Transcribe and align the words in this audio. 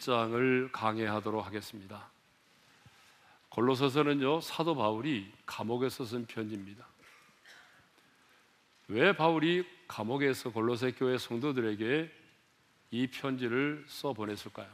1장을 0.00 0.72
강해하도록 0.72 1.44
하겠습니다. 1.44 2.10
골로서서는요 3.50 4.40
사도 4.40 4.74
바울이 4.74 5.30
감옥에서 5.44 6.04
쓴 6.04 6.26
편지입니다. 6.26 6.86
왜 8.88 9.14
바울이 9.14 9.66
감옥에서 9.86 10.50
골로새 10.50 10.92
교회 10.92 11.18
성도들에게 11.18 12.10
이 12.92 13.06
편지를 13.08 13.84
써 13.86 14.12
보냈을까요? 14.12 14.68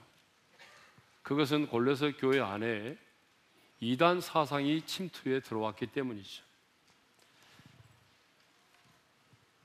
그것은 1.23 1.67
골로새 1.67 2.13
교회 2.13 2.41
안에 2.41 2.97
이단 3.81 4.21
사상이 4.21 4.83
침투해 4.83 5.41
들어왔기 5.41 5.89
때문이죠. 5.89 6.45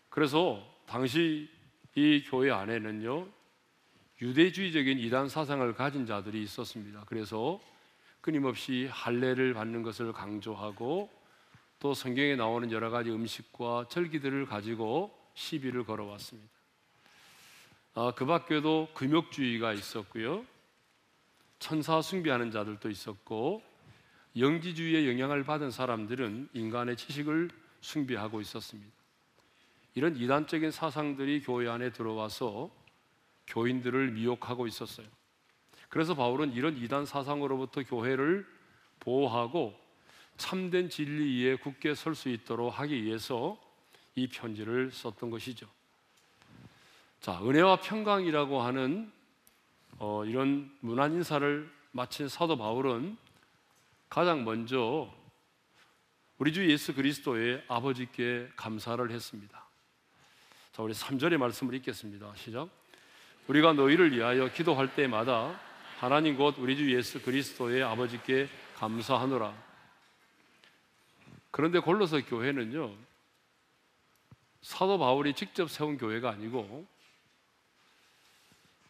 그래서 0.10 0.68
당시 0.86 1.50
이 1.96 2.24
교회 2.28 2.52
안에는요 2.52 3.41
유대주의적인 4.22 5.00
이단 5.00 5.30
사상을 5.30 5.74
가진 5.74 6.06
자들이 6.06 6.44
있었습니다. 6.44 7.04
그래서 7.08 7.60
끊임없이 8.22 8.88
할례를 8.92 9.56
받는 9.56 9.82
것을 9.82 10.14
강조하고 10.14 11.10
또 11.80 11.94
성경에 11.96 12.36
나오는 12.36 12.72
여러 12.72 12.92
가지 12.92 13.10
음식과 13.10 13.88
절기들을 13.90 14.46
가지고 14.46 15.12
시비를 15.34 15.86
걸어왔습니다. 15.86 16.50
아, 17.96 18.14
그 18.16 18.28
밖에도 18.28 18.88
금욕주의가 18.94 19.74
있었고요. 19.74 20.46
천사 21.58 22.02
숭배하는 22.02 22.52
자들도 22.52 22.92
있었고 22.92 23.64
영지주의의 24.38 25.10
영향을 25.10 25.44
받은 25.44 25.72
사람들은 25.72 26.50
인간의 26.54 26.96
지식을 26.96 27.50
숭배하고 27.82 28.40
있었습니다. 28.42 28.92
이런 29.96 30.16
이단적인 30.16 30.70
사상들이 30.70 31.42
교회 31.42 31.68
안에 31.68 31.92
들어와서 31.92 32.70
교인들을 33.52 34.12
미혹하고 34.12 34.66
있었어요. 34.66 35.06
그래서 35.90 36.16
바울은 36.16 36.54
이런 36.54 36.78
이단 36.78 37.06
사상으로부터 37.06 37.84
교회를 37.84 38.48
보호하고 39.00 39.78
참된 40.38 40.90
진리 40.90 41.44
위에 41.44 41.56
굳게 41.58 41.94
설 41.96 42.16
수 42.16 42.30
있도록 42.30 42.80
하기 42.80 43.04
위해서 43.04 43.60
이 44.16 44.28
편지를 44.28 44.92
썼던 44.92 45.30
것이죠. 45.30 45.68
자, 47.20 47.40
은혜와 47.44 47.82
평강이라고 47.82 48.62
하는 48.62 49.12
어, 50.00 50.26
이런 50.26 50.76
문안 50.80 51.14
인사를 51.14 51.72
마친 51.92 52.28
사도 52.28 52.58
바울은 52.58 53.18
가장 54.10 54.44
먼저 54.46 55.14
우리 56.38 56.54
주 56.54 56.68
예수 56.72 56.96
그리스도의 56.96 57.64
아버지께 57.68 58.50
감사를 58.56 59.12
했습니다. 59.12 59.68
자, 60.72 60.82
우리 60.82 60.94
3절의 60.94 61.38
말씀을 61.38 61.76
읽겠습니다. 61.76 62.34
시작. 62.36 62.81
우리가 63.52 63.74
너희를 63.74 64.14
위하여 64.14 64.48
기도할 64.48 64.96
때마다 64.96 65.60
하나님 66.00 66.38
곧 66.38 66.56
우리 66.58 66.78
주 66.78 66.90
예수 66.96 67.22
그리스도의 67.22 67.84
아버지께 67.84 68.48
감사하노라. 68.76 69.54
그런데 71.52 71.80
골로새 71.80 72.22
교회는요, 72.22 72.96
사도 74.62 74.98
바울이 74.98 75.34
직접 75.34 75.70
세운 75.70 75.98
교회가 75.98 76.30
아니고 76.30 76.88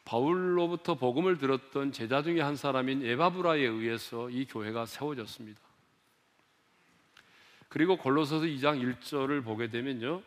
바울로부터 0.06 0.94
복음을 0.94 1.40
들었던 1.40 1.92
제자 1.92 2.22
중에 2.22 2.40
한 2.42 2.56
사람인 2.56 3.04
에바브라에 3.04 3.62
의해서 3.62 4.30
이 4.30 4.46
교회가 4.46 4.86
세워졌습니다. 4.86 5.60
그리고 7.68 7.98
골로새서 7.98 8.46
2장 8.46 8.80
1절을 8.80 9.44
보게 9.44 9.70
되면요. 9.70 10.22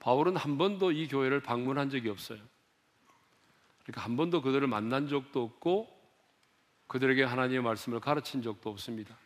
바울은 0.00 0.36
한 0.36 0.58
번도 0.58 0.90
이 0.90 1.06
교회를 1.06 1.38
방문한 1.40 1.90
적이 1.90 2.08
없어요. 2.08 2.55
그러니까 3.86 4.02
한 4.02 4.16
번도 4.16 4.42
그들을 4.42 4.66
만난 4.66 5.06
적도 5.06 5.44
없고 5.44 5.88
그들에게 6.88 7.22
하나님의 7.22 7.62
말씀을 7.62 8.00
가르친 8.00 8.42
적도 8.42 8.70
없습니다. 8.70 9.16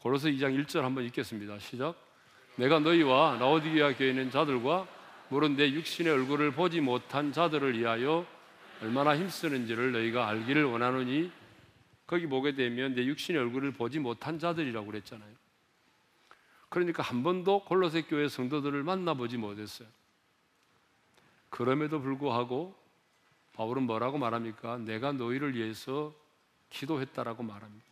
골로새 0.00 0.32
2장 0.32 0.58
1절 0.64 0.80
한번 0.80 1.04
읽겠습니다. 1.04 1.58
시작. 1.58 1.94
내가 2.56 2.78
너희와 2.78 3.36
라오디게아 3.38 3.96
교회 3.96 4.08
있는 4.10 4.30
자들과 4.30 4.88
물은 5.28 5.56
내 5.56 5.70
육신의 5.70 6.10
얼굴을 6.10 6.52
보지 6.52 6.80
못한 6.80 7.30
자들을 7.30 7.78
위하여 7.78 8.26
얼마나 8.80 9.16
힘쓰는지를 9.16 9.92
너희가 9.92 10.28
알기를 10.28 10.64
원하노니 10.64 11.30
거기 12.06 12.26
보게 12.26 12.54
되면 12.54 12.94
내 12.94 13.04
육신의 13.04 13.40
얼굴을 13.42 13.72
보지 13.72 13.98
못한 13.98 14.38
자들이라고 14.38 14.86
그랬잖아요. 14.86 15.34
그러니까 16.70 17.02
한 17.02 17.22
번도 17.22 17.64
골로새 17.64 18.02
교회 18.02 18.28
성도들을 18.28 18.82
만나보지 18.82 19.36
못했어요. 19.36 19.88
그럼에도 21.50 22.00
불구하고 22.00 22.87
바울은 23.58 23.82
뭐라고 23.82 24.18
말합니까? 24.18 24.78
내가 24.78 25.10
너희를 25.10 25.56
위해서 25.56 26.14
기도했다라고 26.70 27.42
말합니다. 27.42 27.84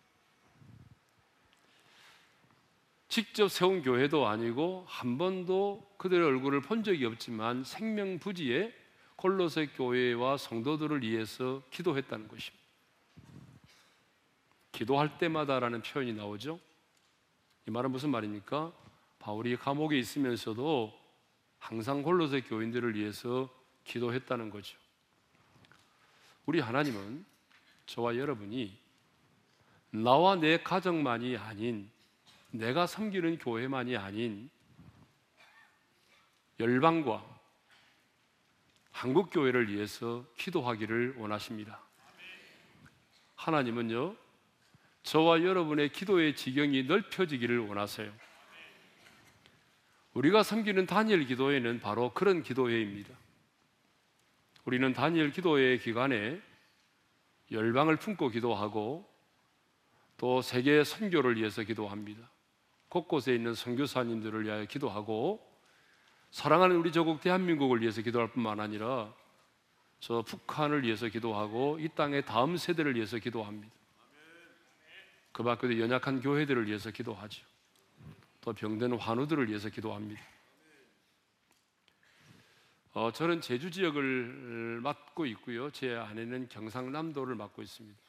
직접 3.09 3.49
세운 3.49 3.83
교회도 3.83 4.29
아니고 4.29 4.85
한 4.87 5.19
번도 5.19 5.95
그들의 5.97 6.25
얼굴을 6.25 6.61
본 6.61 6.85
적이 6.85 7.07
없지만 7.07 7.65
생명부지에 7.65 8.73
콜로세 9.17 9.67
교회와 9.75 10.37
성도들을 10.37 11.03
위해서 11.03 11.65
기도했다는 11.73 12.29
것입니다. 12.29 12.65
기도할 14.71 15.19
때마다라는 15.19 15.83
표현이 15.83 16.13
나오죠. 16.13 16.61
이 17.67 17.73
말은 17.73 17.91
무슨 17.91 18.11
말입니까? 18.11 18.73
바울이 19.19 19.57
감옥에 19.57 19.99
있으면서도 19.99 20.97
항상 21.59 22.03
콜로세 22.03 22.43
교인들을 22.43 22.95
위해서 22.95 23.49
기도했다는 23.83 24.51
거죠. 24.51 24.86
우리 26.47 26.61
하나님은 26.61 27.25
저와 27.87 28.17
여러분이 28.17 28.79
나와 29.91 30.37
내 30.37 30.63
가정만이 30.63 31.37
아닌 31.37 31.91
내가 32.51 32.87
섬기는 32.87 33.39
교회만이 33.39 33.97
아닌 33.97 34.49
열방과 36.59 37.25
한국 38.93 39.31
교회를 39.31 39.71
위해서 39.71 40.25
기도하기를 40.39 41.17
원하십니다. 41.19 41.81
하나님은요, 43.35 44.17
저와 45.03 45.43
여러분의 45.43 45.91
기도의 45.93 46.35
지경이 46.35 46.85
넓혀지기를 46.85 47.59
원하세요. 47.59 48.11
우리가 50.15 50.43
섬기는 50.43 50.87
다니엘 50.87 51.27
기도회는 51.27 51.81
바로 51.81 52.15
그런 52.15 52.43
기도회입니다. 52.43 53.15
우리는 54.67 54.93
다니엘 54.93 55.31
기도회 55.31 55.79
기간에 55.79 56.41
열방을 57.53 57.97
품고 57.97 58.31
기도하고 58.31 59.09
또 60.17 60.43
세계 60.43 60.83
선교를 60.83 61.37
위해서 61.37 61.63
기도합니다. 61.63 62.29
곳곳에 62.89 63.33
있는 63.33 63.55
선교사님들을 63.55 64.45
위하여 64.45 64.65
기도하고 64.65 65.41
사랑하는 66.33 66.77
우리 66.77 66.91
조국 66.91 67.21
대한민국을 67.21 67.81
위해서 67.81 68.03
기도할 68.03 68.33
뿐만 68.33 68.59
아니라 68.59 69.15
저 70.01 70.23
북한을 70.23 70.83
위해서 70.83 71.07
기도하고 71.07 71.79
이 71.79 71.89
땅의 71.91 72.25
다음 72.25 72.57
세대를 72.57 72.97
위해서 72.97 73.19
기도합니다. 73.19 73.73
그 75.31 75.45
밖에도 75.45 75.79
연약한 75.79 76.21
교회들을 76.21 76.67
위해서 76.67 76.91
기도하죠. 76.91 77.45
또 78.41 78.53
병든 78.53 78.99
환우들을 78.99 79.49
위해서 79.49 79.69
기도합니다. 79.69 80.21
어, 82.97 83.13
저는 83.13 83.43
제주 83.43 83.71
지역을 83.71 84.81
맡고 84.83 85.27
있고요. 85.27 85.71
제 85.71 85.95
아내는 85.95 86.49
경상남도를 86.49 87.35
맡고 87.35 87.61
있습니다. 87.61 88.01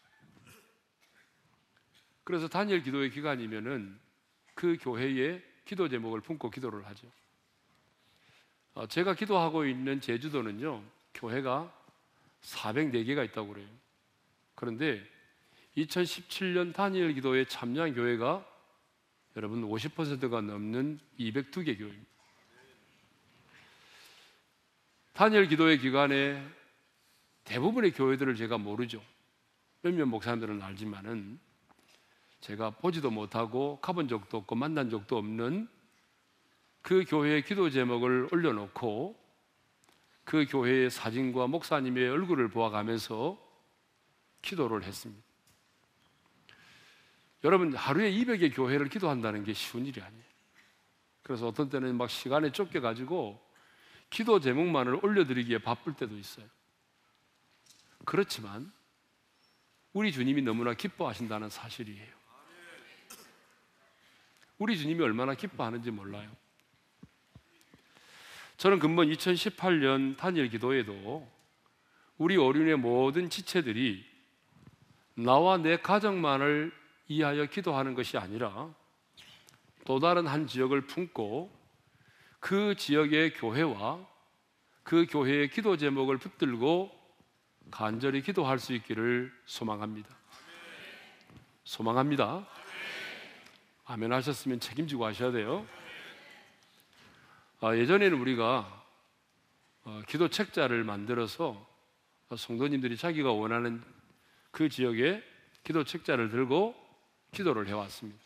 그래서 2.23 2.47
단일 2.47 2.81
기도의 2.81 3.11
기간이면은 3.11 3.99
그 4.53 4.77
교회의 4.79 5.43
기도 5.65 5.89
제목을 5.89 6.21
품고 6.21 6.49
기도를 6.49 6.85
하죠. 6.85 7.05
어, 8.75 8.87
제가 8.87 9.13
기도하고 9.13 9.65
있는 9.65 9.99
제주도는요, 9.99 10.81
교회가 11.13 11.69
404개가 12.39 13.25
있다고 13.25 13.49
그래요. 13.49 13.67
그런데 14.55 15.05
2017년 15.75 16.73
단일 16.73 17.13
기도에 17.13 17.43
참여한 17.43 17.93
교회가 17.93 18.49
여러분 19.35 19.63
50%가 19.63 20.39
넘는 20.39 21.01
202개 21.19 21.77
교회입니다. 21.77 22.16
단일 25.17 25.47
기도의 25.47 25.79
기간에 25.79 26.47
대부분의 27.43 27.93
교회들을 27.93 28.35
제가 28.35 28.59
모르죠. 28.59 29.01
몇몇 29.81 30.05
목사님들은 30.05 30.61
알지만은 30.61 31.39
제가 32.39 32.69
보지도 32.69 33.09
못하고 33.09 33.79
가본 33.81 34.09
적도 34.09 34.37
없고 34.37 34.53
만난 34.53 34.91
적도 34.91 35.17
없는 35.17 35.67
그 36.83 37.03
교회의 37.07 37.41
기도 37.45 37.71
제목을 37.71 38.27
올려놓고 38.31 39.19
그 40.23 40.45
교회의 40.47 40.91
사진과 40.91 41.47
목사님의 41.47 42.09
얼굴을 42.09 42.49
보아가면서 42.49 43.43
기도를 44.43 44.83
했습니다. 44.83 45.23
여러분, 47.43 47.73
하루에 47.73 48.11
200의 48.11 48.55
교회를 48.55 48.87
기도한다는 48.89 49.43
게 49.43 49.53
쉬운 49.53 49.87
일이 49.87 49.99
아니에요. 49.99 50.23
그래서 51.23 51.47
어떤 51.47 51.69
때는 51.69 51.97
막 51.97 52.07
시간에 52.07 52.51
쫓겨가지고 52.51 53.46
기도 54.09 54.39
제목만을 54.39 55.03
올려드리기에 55.03 55.59
바쁠 55.59 55.93
때도 55.93 56.17
있어요. 56.17 56.45
그렇지만 58.05 58.71
우리 59.93 60.11
주님이 60.11 60.41
너무나 60.41 60.73
기뻐하신다는 60.73 61.49
사실이에요. 61.49 62.15
우리 64.57 64.77
주님이 64.77 65.03
얼마나 65.03 65.33
기뻐하는지 65.33 65.91
몰라요. 65.91 66.29
저는 68.57 68.79
근본 68.79 69.09
2018년 69.09 70.17
단일 70.17 70.49
기도에도 70.49 71.29
우리 72.17 72.37
어린의 72.37 72.77
모든 72.77 73.29
지체들이 73.29 74.03
나와 75.13 75.57
내 75.57 75.77
가정만을 75.77 76.71
이하여 77.07 77.45
기도하는 77.45 77.93
것이 77.93 78.17
아니라 78.17 78.73
또 79.85 79.99
다른 79.99 80.27
한 80.27 80.47
지역을 80.47 80.81
품고 80.87 81.56
그 82.47 82.75
지역의 82.75 83.33
교회와 83.33 84.07
그 84.83 85.05
교회의 85.09 85.49
기도 85.49 85.75
제목을 85.75 86.17
붙들고 86.17 86.89
간절히 87.69 88.21
기도할 88.21 88.57
수 88.57 88.71
있기를 88.71 89.33
소망합니다. 89.45 90.15
소망합니다. 91.65 92.47
아멘 93.83 94.13
하셨으면 94.13 94.61
책임지고 94.61 95.05
하셔야 95.05 95.33
돼요. 95.33 95.67
아, 97.59 97.75
예전에는 97.75 98.17
우리가 98.17 98.85
어, 99.83 100.01
기도 100.07 100.29
책자를 100.29 100.85
만들어서 100.85 101.67
성도님들이 102.33 102.95
자기가 102.95 103.29
원하는 103.33 103.83
그 104.51 104.69
지역에 104.69 105.21
기도 105.65 105.83
책자를 105.83 106.29
들고 106.29 106.81
기도를 107.33 107.67
해왔습니다. 107.67 108.17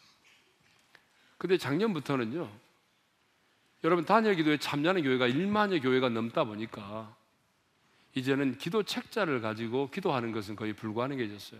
근데 1.40 1.58
작년부터는요, 1.58 2.71
여러분 3.84 4.06
단일 4.06 4.36
기도에 4.36 4.58
참여하는 4.58 5.02
교회가 5.02 5.28
1만여 5.28 5.82
교회가 5.82 6.10
넘다 6.10 6.44
보니까 6.44 7.16
이제는 8.14 8.58
기도 8.58 8.84
책자를 8.84 9.42
가지고 9.42 9.90
기도하는 9.90 10.32
것은 10.32 10.56
거의 10.56 10.74
불가능해졌어요. 10.74 11.60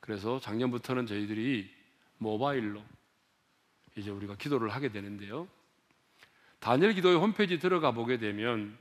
그래서 0.00 0.40
작년부터는 0.40 1.06
저희들이 1.06 1.70
모바일로 2.18 2.82
이제 3.96 4.10
우리가 4.10 4.36
기도를 4.36 4.70
하게 4.70 4.90
되는데요. 4.90 5.48
단일 6.58 6.92
기도의 6.92 7.16
홈페이지 7.16 7.58
들어가 7.58 7.92
보게 7.92 8.18
되면 8.18 8.76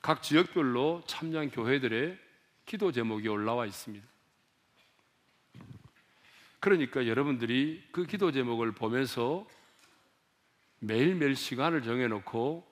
각 0.00 0.22
지역별로 0.22 1.02
참여한 1.06 1.50
교회들의 1.50 2.18
기도 2.64 2.90
제목이 2.90 3.28
올라와 3.28 3.66
있습니다. 3.66 4.06
그러니까 6.60 7.06
여러분들이 7.06 7.82
그 7.90 8.06
기도 8.06 8.32
제목을 8.32 8.72
보면서 8.72 9.46
매일매일 10.80 11.36
시간을 11.36 11.82
정해놓고 11.82 12.66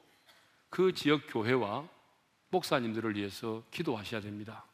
그 0.70 0.92
지역 0.92 1.22
교회와 1.28 1.88
목사님들을 2.50 3.16
위해서 3.16 3.62
기도하셔야 3.70 4.20
됩니다. 4.20 4.64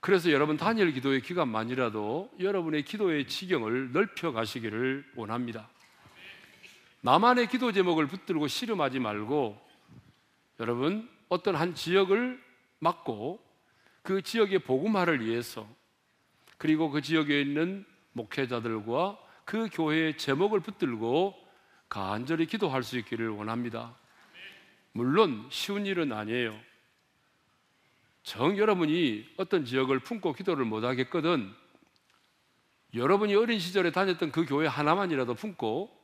그래서 0.00 0.30
여러분 0.30 0.56
단일 0.56 0.92
기도의 0.92 1.22
기간만이라도 1.22 2.32
여러분의 2.40 2.84
기도의 2.84 3.26
지경을 3.26 3.92
넓혀 3.92 4.32
가시기를 4.32 5.12
원합니다. 5.16 5.68
나만의 7.00 7.48
기도 7.48 7.72
제목을 7.72 8.06
붙들고 8.06 8.48
씨름하지 8.48 8.98
말고 8.98 9.60
여러분 10.60 11.08
어떤 11.28 11.54
한 11.54 11.74
지역을 11.74 12.42
맡고 12.80 13.40
그 14.02 14.22
지역의 14.22 14.60
복음화를 14.60 15.24
위해서 15.24 15.68
그리고 16.56 16.90
그 16.90 17.00
지역에 17.00 17.40
있는 17.40 17.84
목회자들과 18.12 19.18
그 19.48 19.70
교회의 19.72 20.18
제목을 20.18 20.60
붙들고 20.60 21.34
간절히 21.88 22.44
기도할 22.44 22.82
수 22.82 22.98
있기를 22.98 23.30
원합니다. 23.30 23.96
물론 24.92 25.48
쉬운 25.48 25.86
일은 25.86 26.12
아니에요. 26.12 26.54
정 28.22 28.58
여러분이 28.58 29.26
어떤 29.38 29.64
지역을 29.64 30.00
품고 30.00 30.34
기도를 30.34 30.66
못 30.66 30.84
하겠거든 30.84 31.50
여러분이 32.92 33.34
어린 33.36 33.58
시절에 33.58 33.90
다녔던 33.90 34.32
그 34.32 34.44
교회 34.44 34.66
하나만이라도 34.66 35.32
품고 35.32 35.98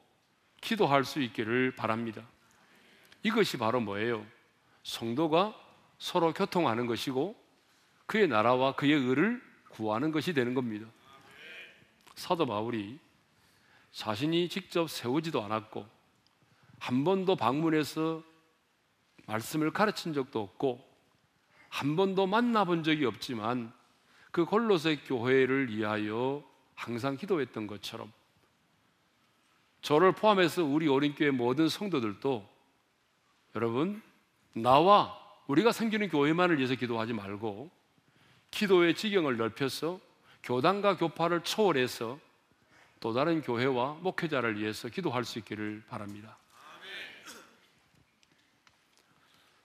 기도할 0.62 1.04
수 1.04 1.20
있기를 1.20 1.76
바랍니다. 1.76 2.26
이것이 3.22 3.58
바로 3.58 3.78
뭐예요? 3.78 4.24
성도가 4.84 5.54
서로 5.98 6.32
교통하는 6.32 6.86
것이고 6.86 7.36
그의 8.06 8.26
나라와 8.26 8.74
그의 8.74 8.94
의를 8.94 9.42
구하는 9.68 10.12
것이 10.12 10.32
되는 10.32 10.54
겁니다. 10.54 10.86
사도 12.14 12.46
바울이 12.46 13.04
자신이 13.94 14.48
직접 14.48 14.90
세우지도 14.90 15.42
않았고 15.42 15.86
한 16.80 17.04
번도 17.04 17.36
방문해서 17.36 18.22
말씀을 19.26 19.72
가르친 19.72 20.12
적도 20.12 20.42
없고 20.42 20.84
한 21.68 21.94
번도 21.94 22.26
만나본 22.26 22.82
적이 22.82 23.06
없지만 23.06 23.72
그 24.32 24.44
골로새 24.44 24.96
교회를 25.06 25.74
위하여 25.74 26.42
항상 26.74 27.16
기도했던 27.16 27.68
것처럼 27.68 28.12
저를 29.80 30.12
포함해서 30.12 30.64
우리 30.64 30.88
어린교회 30.88 31.30
모든 31.30 31.68
성도들도 31.68 32.48
여러분 33.54 34.02
나와 34.54 35.16
우리가 35.46 35.70
생기는 35.70 36.08
교회만을 36.08 36.58
위해서 36.58 36.74
기도하지 36.74 37.12
말고 37.12 37.70
기도의 38.50 38.96
지경을 38.96 39.36
넓혀서 39.36 40.00
교단과 40.42 40.96
교파를 40.96 41.44
초월해서 41.44 42.18
또 43.04 43.12
다른 43.12 43.42
교회와 43.42 43.98
목회자를 44.00 44.58
위해서 44.58 44.88
기도할 44.88 45.26
수 45.26 45.38
있기를 45.38 45.82
바랍니다. 45.90 46.38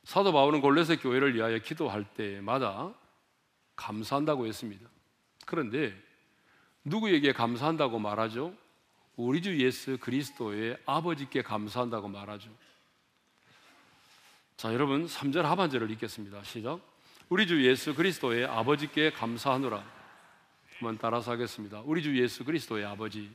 사도 0.04 0.34
바울은 0.34 0.60
골로새 0.60 0.98
교회를 0.98 1.36
위하여 1.36 1.58
기도할 1.60 2.04
때마다 2.04 2.94
감사한다고 3.78 4.46
했습니다. 4.46 4.86
그런데 5.46 5.98
누구에게 6.84 7.32
감사한다고 7.32 7.98
말하죠? 7.98 8.54
우리 9.16 9.42
주 9.42 9.58
예수 9.64 9.98
그리스도의 10.00 10.78
아버지께 10.86 11.42
감사한다고 11.42 12.10
말하죠. 12.10 12.50
자, 14.58 14.74
여러분 14.74 15.06
3절 15.06 15.44
하반절을 15.44 15.90
읽겠습니다. 15.92 16.44
시작. 16.44 16.82
우리 17.30 17.48
주 17.48 17.66
예수 17.66 17.96
그리스도의 17.96 18.48
아버지께 18.48 19.12
감사하노라. 19.12 19.99
한번 20.80 20.98
따라서 20.98 21.32
하겠습니다. 21.32 21.82
우리 21.84 22.02
주 22.02 22.18
예수 22.18 22.46
그리스도의 22.46 22.86
아버지. 22.86 23.30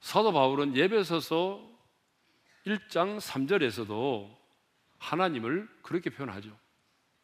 사도 0.00 0.32
바울은 0.32 0.76
예배서서 0.76 1.64
1장 2.66 3.20
3절에서도 3.20 4.28
하나님을 4.98 5.68
그렇게 5.82 6.10
표현하죠. 6.10 6.50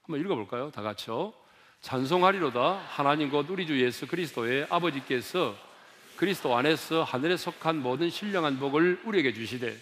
한번 0.03 0.21
읽어볼까요? 0.21 0.71
다 0.71 0.81
같이요. 0.83 1.35
찬송하리로다 1.81 2.75
하나님 2.75 3.29
곧 3.29 3.51
우리 3.51 3.67
주 3.67 3.81
예수 3.85 4.07
그리스도의 4.07 4.69
아버지께서 4.71 5.57
그리스도 6.17 6.57
안에서 6.57 7.03
하늘에 7.03 7.37
속한 7.37 7.83
모든 7.83 8.11
신령한 8.11 8.61
복을 8.61 9.03
우리에게 9.05 9.33
주시되 9.33 9.77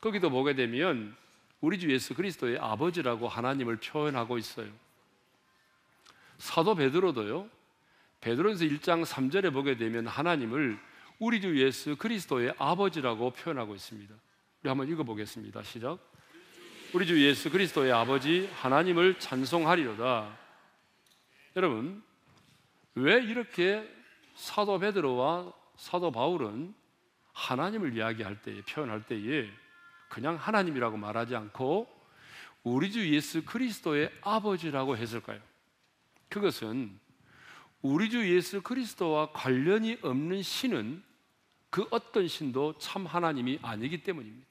거기도 0.00 0.28
보게 0.28 0.54
되면 0.54 1.16
우리 1.60 1.78
주 1.78 1.90
예수 1.90 2.14
그리스도의 2.14 2.58
아버지라고 2.58 3.28
하나님을 3.28 3.76
표현하고 3.76 4.38
있어요. 4.38 4.68
사도 6.38 6.74
베드로도요. 6.74 7.48
베드로에서 8.20 8.64
1장 8.64 9.04
3절에 9.04 9.52
보게 9.52 9.76
되면 9.76 10.06
하나님을 10.06 10.78
우리 11.18 11.40
주 11.40 11.58
예수 11.58 11.96
그리스도의 11.96 12.54
아버지라고 12.58 13.30
표현하고 13.30 13.74
있습니다. 13.74 14.14
우리 14.62 14.68
한번 14.68 14.88
읽어 14.88 15.02
보겠습니다. 15.02 15.62
시작. 15.62 15.98
우리 16.92 17.06
주 17.06 17.22
예수 17.24 17.50
그리스도의 17.50 17.92
아버지 17.92 18.48
하나님을 18.54 19.18
찬송하리로다. 19.18 20.36
여러분, 21.56 22.02
왜 22.94 23.22
이렇게 23.22 23.88
사도 24.34 24.78
베드로와 24.78 25.52
사도 25.76 26.10
바울은 26.10 26.74
하나님을 27.32 27.96
이야기할 27.96 28.42
때에 28.42 28.62
표현할 28.62 29.04
때에 29.06 29.50
그냥 30.08 30.36
하나님이라고 30.36 30.96
말하지 30.96 31.36
않고 31.36 31.88
우리 32.62 32.90
주 32.90 33.14
예수 33.14 33.44
그리스도의 33.44 34.10
아버지라고 34.22 34.96
했을까요? 34.96 35.40
그것은 36.28 36.98
우리 37.82 38.10
주 38.10 38.28
예수 38.34 38.60
그리스도와 38.62 39.30
관련이 39.32 39.98
없는 40.02 40.42
신은 40.42 41.02
그 41.70 41.86
어떤 41.90 42.26
신도 42.26 42.78
참 42.78 43.06
하나님이 43.06 43.60
아니기 43.62 44.02
때문입니다. 44.02 44.46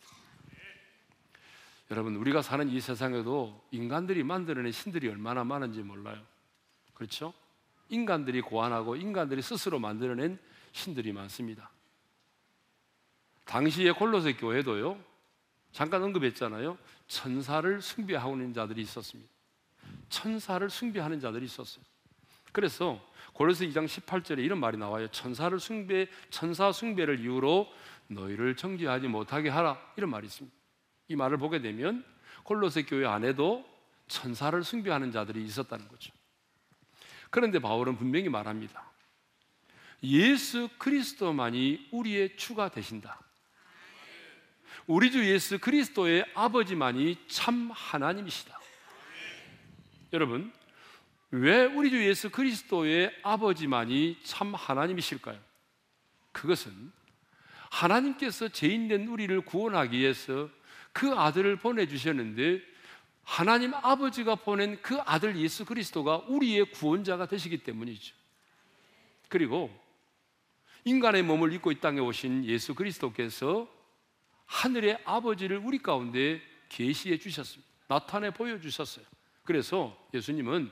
여러분, 1.91 2.15
우리가 2.15 2.41
사는 2.41 2.67
이 2.69 2.79
세상에도 2.79 3.63
인간들이 3.71 4.23
만들어낸 4.23 4.71
신들이 4.71 5.07
얼마나 5.09 5.43
많은지 5.43 5.81
몰라요. 5.81 6.21
그렇죠? 6.93 7.33
인간들이 7.89 8.41
고안하고 8.41 8.95
인간들이 8.95 9.41
스스로 9.41 9.79
만들어낸 9.79 10.39
신들이 10.71 11.13
많습니다. 11.13 11.69
당시의 13.45 13.93
골로새 13.93 14.33
교회도요, 14.33 14.97
잠깐 15.75 16.01
언급했잖아요. 16.03 16.77
천사를 17.05 17.81
숭배하고 17.81 18.33
있는 18.35 18.53
자들이 18.53 18.81
있었습니다. 18.83 19.29
천사를 20.07 20.69
숭배하는 20.69 21.19
자들이 21.19 21.43
있었어요. 21.43 21.83
그래서 22.53 23.05
골로새 23.33 23.67
2장 23.67 23.85
18절에 23.85 24.39
이런 24.39 24.61
말이 24.61 24.77
나와요. 24.77 25.09
천사를 25.09 25.59
숭배, 25.59 26.07
천사 26.29 26.71
숭배를 26.71 27.19
이유로 27.19 27.67
너희를 28.07 28.55
정죄하지 28.55 29.09
못하게 29.09 29.49
하라 29.49 29.77
이런 29.97 30.11
말이 30.11 30.27
있습니다. 30.27 30.55
이 31.09 31.15
말을 31.17 31.37
보게 31.39 31.59
되면 31.59 32.05
골로새 32.43 32.83
교회 32.83 33.05
안에도 33.05 33.65
천사를 34.07 34.63
숭배하는 34.63 35.11
자들이 35.11 35.43
있었다는 35.43 35.89
거죠. 35.89 36.13
그런데 37.29 37.59
바울은 37.59 37.97
분명히 37.97 38.29
말합니다. 38.29 38.93
예수 40.03 40.69
그리스도만이 40.77 41.89
우리의 41.91 42.37
주가 42.37 42.69
되신다. 42.69 43.24
우리 44.87 45.09
주 45.11 45.25
예수 45.25 45.57
그리스도의 45.57 46.25
아버지만이 46.35 47.17
참 47.27 47.71
하나님이시다. 47.73 48.59
여러분, 50.13 50.53
왜 51.31 51.65
우리 51.65 51.89
주 51.89 52.05
예수 52.05 52.29
그리스도의 52.29 53.11
아버지만이 53.23 54.19
참 54.23 54.53
하나님이실까요? 54.53 55.39
그것은 56.31 56.91
하나님께서 57.71 58.49
죄인된 58.49 59.07
우리를 59.07 59.41
구원하기 59.41 59.97
위해서 59.97 60.49
그 60.93 61.11
아들을 61.13 61.55
보내주셨는데 61.57 62.61
하나님 63.23 63.73
아버지가 63.73 64.35
보낸 64.35 64.79
그 64.83 64.99
아들 65.01 65.35
예수 65.37 65.65
그리스도가 65.65 66.17
우리의 66.27 66.65
구원자가 66.71 67.25
되시기 67.25 67.57
때문이죠. 67.63 68.15
그리고 69.29 69.75
인간의 70.83 71.23
몸을 71.23 71.51
입고 71.53 71.71
이 71.71 71.79
땅에 71.79 71.99
오신 71.99 72.45
예수 72.45 72.75
그리스도께서 72.75 73.67
하늘의 74.45 74.99
아버지를 75.05 75.57
우리 75.57 75.79
가운데 75.79 76.41
계시해 76.69 77.17
주셨습니다. 77.17 77.71
나타내 77.87 78.31
보여 78.31 78.59
주셨어요. 78.59 79.05
그래서 79.43 79.95
예수님은 80.13 80.71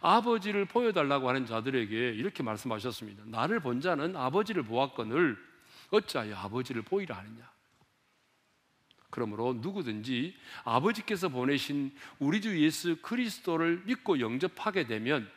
아버지를 0.00 0.64
보여달라고 0.64 1.28
하는 1.28 1.46
자들에게 1.46 2.10
이렇게 2.10 2.42
말씀하셨습니다. 2.42 3.24
나를 3.26 3.60
본 3.60 3.80
자는 3.80 4.16
아버지를 4.16 4.62
보았거늘 4.62 5.36
어찌하여 5.90 6.36
아버지를 6.36 6.82
보이라 6.82 7.16
하느냐. 7.16 7.50
그러므로 9.10 9.54
누구든지 9.54 10.36
아버지께서 10.64 11.28
보내신 11.28 11.92
우리 12.18 12.40
주 12.40 12.62
예수 12.62 12.96
그리스도를 13.02 13.82
믿고 13.84 14.20
영접하게 14.20 14.86
되면 14.86 15.28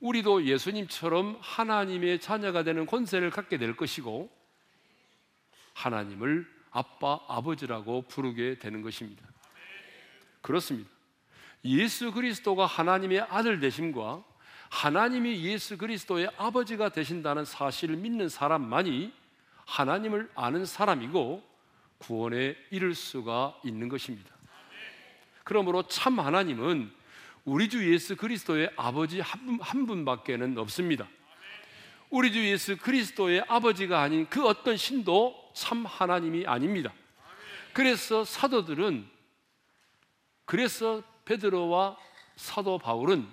우리도 0.00 0.44
예수님처럼 0.44 1.38
하나님의 1.40 2.20
자녀가 2.20 2.62
되는 2.62 2.86
권세를 2.86 3.30
갖게 3.30 3.58
될 3.58 3.76
것이고 3.76 4.30
하나님을 5.72 6.55
아빠, 6.76 7.18
아버지라고 7.26 8.02
부르게 8.02 8.58
되는 8.58 8.82
것입니다. 8.82 9.26
그렇습니다. 10.42 10.90
예수 11.64 12.12
그리스도가 12.12 12.66
하나님의 12.66 13.20
아들 13.30 13.60
되심과 13.60 14.22
하나님이 14.68 15.42
예수 15.44 15.78
그리스도의 15.78 16.30
아버지가 16.36 16.90
되신다는 16.90 17.46
사실을 17.46 17.96
믿는 17.96 18.28
사람만이 18.28 19.10
하나님을 19.64 20.30
아는 20.34 20.66
사람이고 20.66 21.42
구원에 21.98 22.54
이를 22.70 22.94
수가 22.94 23.58
있는 23.64 23.88
것입니다. 23.88 24.30
그러므로 25.44 25.82
참 25.88 26.20
하나님은 26.20 26.92
우리 27.46 27.70
주 27.70 27.90
예수 27.90 28.16
그리스도의 28.16 28.70
아버지 28.76 29.20
한, 29.20 29.46
분, 29.46 29.60
한 29.62 29.86
분밖에는 29.86 30.58
없습니다. 30.58 31.08
우리 32.10 32.32
주 32.32 32.44
예수 32.46 32.76
그리스도의 32.76 33.44
아버지가 33.48 34.02
아닌 34.02 34.26
그 34.28 34.46
어떤 34.46 34.76
신도 34.76 35.45
참 35.56 35.86
하나님이 35.86 36.46
아닙니다. 36.46 36.92
그래서 37.72 38.24
사도들은 38.24 39.08
그래서 40.44 41.02
베드로와 41.24 41.96
사도 42.36 42.76
바울은 42.78 43.26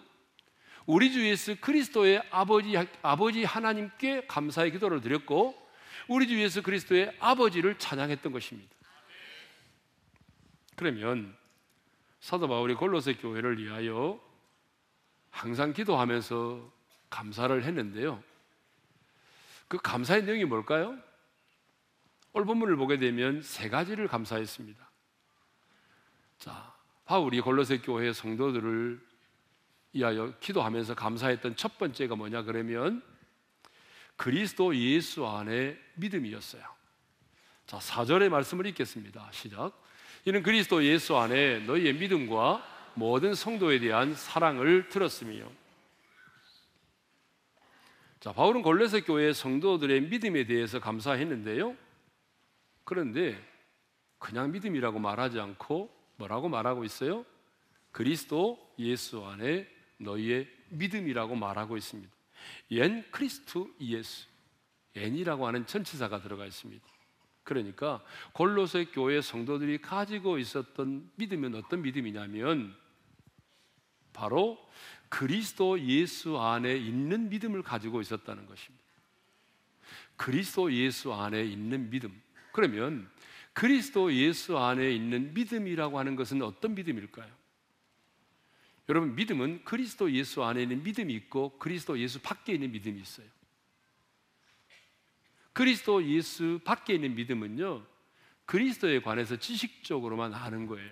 우리 0.85 1.11
주 1.11 1.27
예수 1.27 1.57
그리스도의 1.57 2.23
아버지 2.31 2.77
아버지 3.01 3.43
하나님께 3.43 4.25
감사의 4.27 4.71
기도를 4.71 5.01
드렸고 5.01 5.53
우리 6.07 6.27
주 6.27 6.41
예수 6.41 6.63
그리스도의 6.63 7.13
아버지를 7.19 7.77
찬양했던 7.77 8.31
것입니다. 8.31 8.73
그러면 10.77 11.35
사도 12.21 12.47
바울이 12.47 12.73
골로새 12.75 13.15
교회를 13.15 13.57
위하여 13.57 14.17
항상 15.29 15.73
기도하면서 15.73 16.71
감사를 17.09 17.63
했는데요. 17.63 18.23
그 19.67 19.77
감사의 19.77 20.23
내용이 20.23 20.45
뭘까요? 20.45 20.97
오늘 22.33 22.47
본문을 22.47 22.75
보게 22.75 22.97
되면 22.97 23.41
세 23.43 23.69
가지를 23.69 24.07
감사했습니다. 24.07 24.91
자, 26.39 26.73
바울이 27.05 27.41
골로새 27.41 27.77
교회 27.77 28.11
성도들을 28.11 28.99
위하여 29.93 30.33
기도하면서 30.39 30.95
감사했던 30.95 31.55
첫 31.55 31.77
번째가 31.77 32.15
뭐냐 32.15 32.41
그러면 32.41 33.03
그리스도 34.15 34.75
예수 34.75 35.27
안에 35.27 35.77
믿음이었어요. 35.95 36.63
자, 37.67 37.77
4절의 37.77 38.29
말씀을 38.29 38.65
읽겠습니다. 38.67 39.29
시작. 39.31 39.71
이는 40.25 40.41
그리스도 40.41 40.83
예수 40.83 41.15
안에 41.15 41.59
너희의 41.59 41.93
믿음과 41.93 42.91
모든 42.95 43.35
성도에 43.35 43.79
대한 43.79 44.15
사랑을 44.15 44.89
들었으며 44.89 45.45
자, 48.19 48.31
바울은 48.31 48.63
골로새 48.63 49.01
교회 49.01 49.33
성도들의 49.33 50.01
믿음에 50.01 50.45
대해서 50.45 50.79
감사했는데요. 50.79 51.75
그런데 52.83 53.41
그냥 54.19 54.51
믿음이라고 54.51 54.99
말하지 54.99 55.39
않고 55.39 55.93
뭐라고 56.17 56.49
말하고 56.49 56.83
있어요? 56.83 57.25
그리스도 57.91 58.59
예수 58.79 59.23
안에 59.25 59.67
너희의 59.97 60.49
믿음이라고 60.69 61.35
말하고 61.35 61.77
있습니다. 61.77 62.11
옌 62.71 63.05
크리스투 63.11 63.73
예수. 63.81 64.27
옌이라고 64.95 65.47
하는 65.47 65.65
전치사가 65.65 66.21
들어가 66.21 66.45
있습니다. 66.45 66.85
그러니까 67.43 68.01
골로새 68.33 68.85
교회 68.85 69.21
성도들이 69.21 69.79
가지고 69.79 70.37
있었던 70.37 71.11
믿음은 71.15 71.55
어떤 71.55 71.81
믿음이냐면 71.81 72.75
바로 74.13 74.57
그리스도 75.09 75.79
예수 75.81 76.39
안에 76.39 76.75
있는 76.75 77.29
믿음을 77.29 77.61
가지고 77.63 78.01
있었다는 78.01 78.45
것입니다. 78.45 78.83
그리스도 80.15 80.71
예수 80.73 81.13
안에 81.13 81.43
있는 81.43 81.89
믿음. 81.89 82.21
그러면 82.53 83.09
그리스도 83.51 84.13
예수 84.13 84.57
안에 84.57 84.91
있는 84.91 85.33
믿음이라고 85.33 85.99
하는 85.99 86.15
것은 86.15 86.41
어떤 86.41 86.75
믿음일까요? 86.75 87.29
여러분, 88.89 89.15
믿음은 89.15 89.65
그리스도 89.65 90.11
예수 90.11 90.43
안에 90.43 90.63
있는 90.63 90.83
믿음이 90.83 91.13
있고 91.15 91.57
그리스도 91.57 91.99
예수 91.99 92.21
밖에 92.21 92.53
있는 92.53 92.71
믿음이 92.71 93.01
있어요. 93.01 93.27
그리스도 95.51 96.03
예수 96.05 96.59
밖에 96.63 96.93
있는 96.93 97.15
믿음은요, 97.15 97.85
그리스도에 98.45 99.01
관해서 99.01 99.35
지식적으로만 99.35 100.33
아는 100.33 100.67
거예요. 100.67 100.91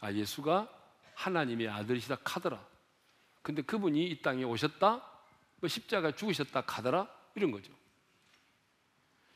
아, 0.00 0.12
예수가 0.12 0.68
하나님의 1.14 1.68
아들이시다 1.68 2.16
카더라. 2.16 2.66
근데 3.42 3.62
그분이 3.62 4.10
이 4.10 4.22
땅에 4.22 4.44
오셨다? 4.44 5.06
뭐 5.56 5.68
십자가 5.68 6.12
죽으셨다 6.12 6.62
카더라? 6.62 7.08
이런 7.34 7.50
거죠. 7.50 7.72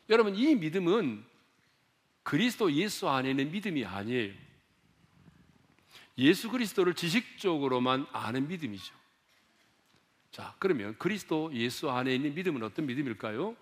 여러분, 0.08 0.34
이 0.36 0.54
믿음은 0.54 1.24
그리스도 2.22 2.72
예수 2.72 3.08
안에 3.08 3.30
있는 3.30 3.50
믿음이 3.50 3.84
아니에요. 3.84 4.32
예수 6.18 6.50
그리스도를 6.50 6.94
지식적으로만 6.94 8.06
아는 8.12 8.48
믿음이죠. 8.48 8.94
자, 10.30 10.54
그러면 10.58 10.96
그리스도 10.98 11.52
예수 11.54 11.90
안에 11.90 12.14
있는 12.14 12.34
믿음은 12.34 12.62
어떤 12.62 12.86
믿음일까요? 12.86 13.56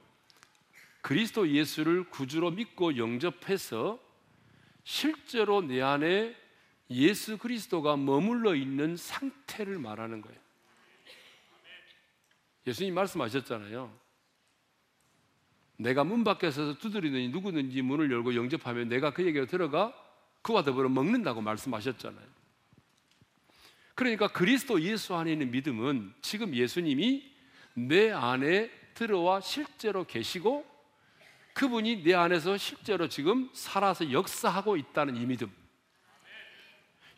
그리스도 1.00 1.48
예수를 1.48 2.08
구주로 2.08 2.50
믿고 2.50 2.96
영접해서 2.96 3.98
실제로 4.84 5.60
내 5.60 5.82
안에 5.82 6.36
예수 6.90 7.38
그리스도가 7.38 7.96
머물러 7.96 8.54
있는 8.54 8.96
상태를 8.96 9.78
말하는 9.78 10.20
거예요. 10.20 10.38
예수님 12.66 12.94
말씀하셨잖아요. 12.94 14.01
내가 15.82 16.04
문 16.04 16.24
밖에서 16.24 16.78
두드리더니 16.78 17.28
누구든지 17.28 17.82
문을 17.82 18.10
열고 18.10 18.34
영접하면 18.34 18.88
내가 18.88 19.12
그에게 19.12 19.44
들어가 19.46 19.92
그와 20.42 20.62
더불어 20.62 20.88
먹는다고 20.88 21.40
말씀하셨잖아요. 21.40 22.26
그러니까 23.94 24.28
그리스도 24.28 24.80
예수 24.80 25.14
안에 25.14 25.32
있는 25.32 25.50
믿음은 25.50 26.14
지금 26.22 26.54
예수님이 26.54 27.30
내 27.74 28.10
안에 28.10 28.70
들어와 28.94 29.40
실제로 29.40 30.04
계시고 30.04 30.66
그분이 31.54 32.02
내 32.02 32.14
안에서 32.14 32.56
실제로 32.56 33.08
지금 33.08 33.50
살아서 33.52 34.10
역사하고 34.10 34.76
있다는 34.76 35.16
이 35.16 35.26
믿음. 35.26 35.50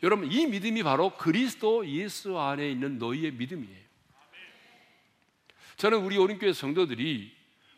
여러분, 0.03 0.31
이 0.31 0.45
믿음이 0.45 0.83
바로 0.83 1.15
그리스도 1.15 1.87
예수 1.87 2.37
안에 2.37 2.69
있는 2.69 2.99
너희의 2.99 3.31
믿음이에요. 3.31 3.85
저는 5.77 5.99
우리 5.99 6.17
오른교회 6.17 6.53
성도들이 6.53 7.34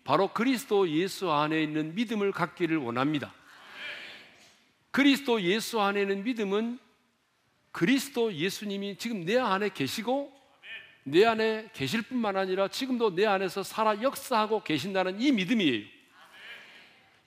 바로 0.08 0.30
그리스도 0.30 0.88
예수 0.90 1.30
안에 1.30 1.62
있는 1.62 1.94
믿음을 1.94 2.32
갖기를 2.32 2.78
원합니다. 2.78 3.34
그리스도 4.92 5.42
예수 5.42 5.82
안에 5.82 6.04
있는 6.04 6.24
믿음은 6.24 6.80
그리스도 7.74 8.34
예수님이 8.34 8.96
지금 8.98 9.26
내 9.26 9.38
안에 9.38 9.68
계시고 9.68 10.32
내 11.04 11.26
안에 11.26 11.72
계실 11.74 12.04
뿐만 12.04 12.38
아니라 12.38 12.70
지금도 12.70 13.16
내 13.16 13.26
안에서 13.26 13.64
살아 13.64 14.02
역사하고 14.02 14.64
계신다는 14.64 15.20
이 15.20 15.34
믿음이에요. 15.34 15.86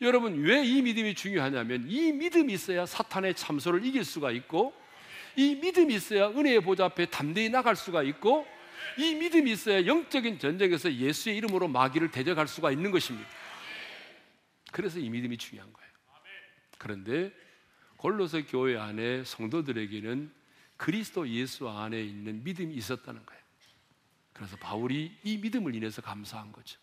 여러분 0.00 0.42
왜 0.42 0.64
이 0.64 0.80
믿음이 0.80 1.14
중요하냐면 1.14 1.84
이 1.86 2.12
믿음이 2.12 2.50
있어야 2.50 2.86
사탄의 2.86 3.34
참소를 3.34 3.84
이길 3.84 4.06
수가 4.06 4.30
있고 4.30 4.72
이 5.36 5.54
믿음이 5.56 5.94
있어야 5.94 6.28
은혜의 6.28 6.62
보좌 6.62 6.86
앞에 6.86 7.04
담대히 7.06 7.50
나갈 7.50 7.76
수가 7.76 8.02
있고 8.04 8.46
이 8.98 9.14
믿음이 9.14 9.50
있어야 9.52 9.86
영적인 9.86 10.38
전쟁에서 10.38 10.92
예수의 10.92 11.36
이름으로 11.36 11.68
마귀를 11.68 12.10
대적할 12.10 12.48
수가 12.48 12.70
있는 12.70 12.90
것입니다. 12.90 13.28
그래서 14.72 14.98
이 14.98 15.08
믿음이 15.08 15.36
중요한 15.36 15.72
거예요. 15.72 15.90
그런데 16.78 17.32
골로새 17.96 18.44
교회 18.44 18.78
안에 18.78 19.24
성도들에게는 19.24 20.32
그리스도 20.76 21.28
예수 21.28 21.68
안에 21.68 22.02
있는 22.02 22.42
믿음이 22.42 22.74
있었다는 22.74 23.26
거예요. 23.26 23.42
그래서 24.32 24.56
바울이 24.56 25.14
이 25.22 25.36
믿음을 25.36 25.74
인해서 25.74 26.00
감사한 26.00 26.52
거죠. 26.52 26.80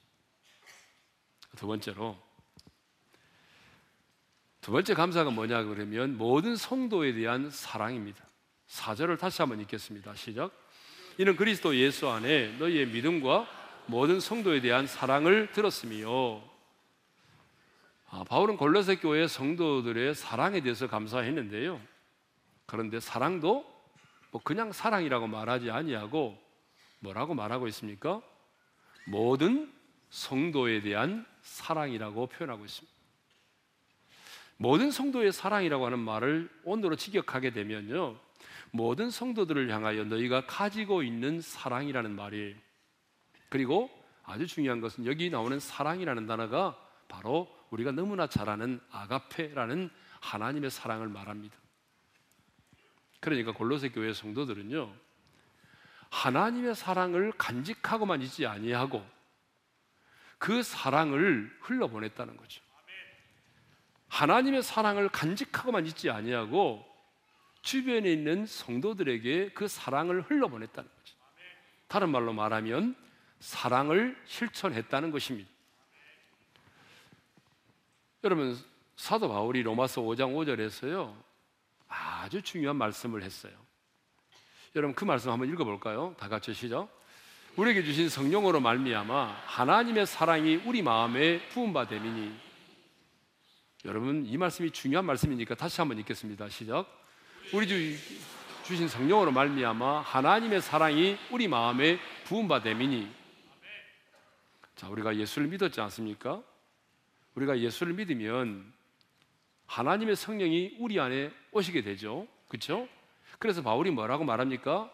두 1.56 1.66
번째로 1.66 2.22
두 4.62 4.72
번째 4.72 4.94
감사가 4.94 5.32
뭐냐 5.32 5.64
그러면 5.64 6.18
모든 6.18 6.56
성도에 6.56 7.14
대한 7.14 7.50
사랑입니다. 7.50 8.24
4절을 8.68 9.18
다시 9.18 9.42
한번 9.42 9.62
읽겠습니다. 9.62 10.14
시작. 10.14 10.52
이는 11.20 11.36
그리스도 11.36 11.76
예수 11.76 12.08
안에 12.08 12.58
너희의 12.60 12.88
믿음과 12.88 13.48
모든 13.88 14.20
성도에 14.20 14.62
대한 14.62 14.86
사랑을 14.86 15.52
들었으며 15.52 16.44
아, 18.10 18.24
바울은 18.24 18.56
골로새 18.56 18.98
교회 18.98 19.28
성도들의 19.28 20.14
사랑에 20.14 20.62
대해서 20.62 20.88
감사했는데요. 20.88 21.82
그런데 22.68 23.00
사랑도 23.00 23.66
뭐 24.30 24.42
그냥 24.44 24.72
사랑이라고 24.72 25.26
말하지 25.26 25.72
아니하고 25.72 26.38
뭐라고 27.00 27.34
말하고 27.34 27.68
있습니까? 27.70 28.22
모든 29.08 29.74
성도에 30.12 30.82
대한 30.82 31.26
사랑이라고 31.42 32.28
표현하고 32.28 32.64
있습니다. 32.64 32.96
모든 34.58 34.92
성도의 34.92 35.32
사랑이라고 35.32 35.84
하는 35.88 35.98
말을 35.98 36.50
온도로 36.64 36.96
직역하게 36.96 37.52
되면요. 37.54 38.27
모든 38.72 39.10
성도들을 39.10 39.72
향하여 39.72 40.04
너희가 40.04 40.46
가지고 40.46 41.04
있는 41.04 41.42
사랑이라는 41.42 42.16
말이에요. 42.16 42.56
그리고 43.50 43.90
아주 44.24 44.46
중요한 44.46 44.82
것은 44.82 45.06
여기 45.06 45.30
나오는 45.30 45.60
사랑이라는 45.60 46.28
단어가 46.28 46.78
바로 47.08 47.48
우리가 47.70 47.92
너무나 47.92 48.28
잘 48.28 48.50
아는 48.50 48.80
아가페라는 48.92 49.90
하나님의 50.20 50.70
사랑을 50.70 51.08
말합니다. 51.08 51.56
그러니까 53.20 53.54
골로새 53.54 53.90
교회 53.90 54.14
성도들은요. 54.14 54.94
하나님의 56.10 56.76
사랑을 56.76 57.32
간직하고만 57.38 58.22
있지 58.22 58.46
아니하고 58.46 59.06
그 60.38 60.62
사랑을 60.64 61.52
흘러보냈다는 61.62 62.38
거죠. 62.38 62.62
하나님의 64.08 64.64
사랑을 64.64 65.10
간직하고만 65.10 65.86
있지 65.88 66.10
아니하고 66.10 66.86
주변에 67.68 68.10
있는 68.14 68.46
성도들에게 68.46 69.50
그 69.50 69.68
사랑을 69.68 70.22
흘러보냈다는 70.22 70.90
거죠. 70.90 71.16
다른 71.90 72.10
말로 72.10 72.32
말하면 72.32 72.96
사랑을 73.42 74.18
실천했다는 74.26 75.12
것입니다. 75.12 75.50
여러분 78.24 78.58
사도 78.96 79.28
바울이 79.28 79.64
로마서 79.64 80.02
5장 80.02 80.34
5절에서요 80.34 81.14
아주 81.90 82.42
중요한 82.42 82.78
말씀을 82.78 83.22
했어요. 83.22 83.52
여러분 84.74 84.96
그 84.96 85.04
말씀 85.04 85.32
한번 85.32 85.50
읽어볼까요? 85.50 86.16
다 86.18 86.30
같이 86.30 86.54
시작. 86.54 86.88
우리에게 87.58 87.84
주신 87.84 88.08
성령으로 88.08 88.62
말미암아 88.62 89.42
하나님의 89.46 90.06
사랑이 90.06 90.56
우리 90.56 90.82
마음에 90.82 91.46
부음바 91.50 91.90
되니 91.90 92.34
여러분 93.84 94.26
이 94.26 94.38
말씀이 94.38 94.72
중요한 94.72 95.04
말씀이니까 95.04 95.56
다시 95.56 95.82
한번 95.82 96.00
읽겠습니다. 96.00 96.48
시작. 96.48 97.07
우리 97.54 97.66
주 97.66 97.96
주신 98.66 98.90
성령으로 98.90 99.32
말미암아 99.32 100.02
하나님의 100.02 100.62
사랑이 100.62 101.18
우리 101.32 101.48
마음에 101.48 101.98
부음바 102.26 102.62
되니 102.62 103.10
자 104.76 104.90
우리가 104.90 105.16
예수를 105.16 105.48
믿었지 105.48 105.80
않습니까? 105.80 106.44
우리가 107.36 107.58
예수를 107.60 107.94
믿으면 107.94 108.74
하나님의 109.68 110.18
성령이 110.18 110.76
우리 110.80 111.00
안에 111.00 111.32
오시게 111.52 111.84
되죠. 111.84 112.28
그렇죠? 112.50 112.90
그래서 113.40 113.62
바울이 113.62 113.92
뭐라고 113.92 114.26
말합니까? 114.26 114.92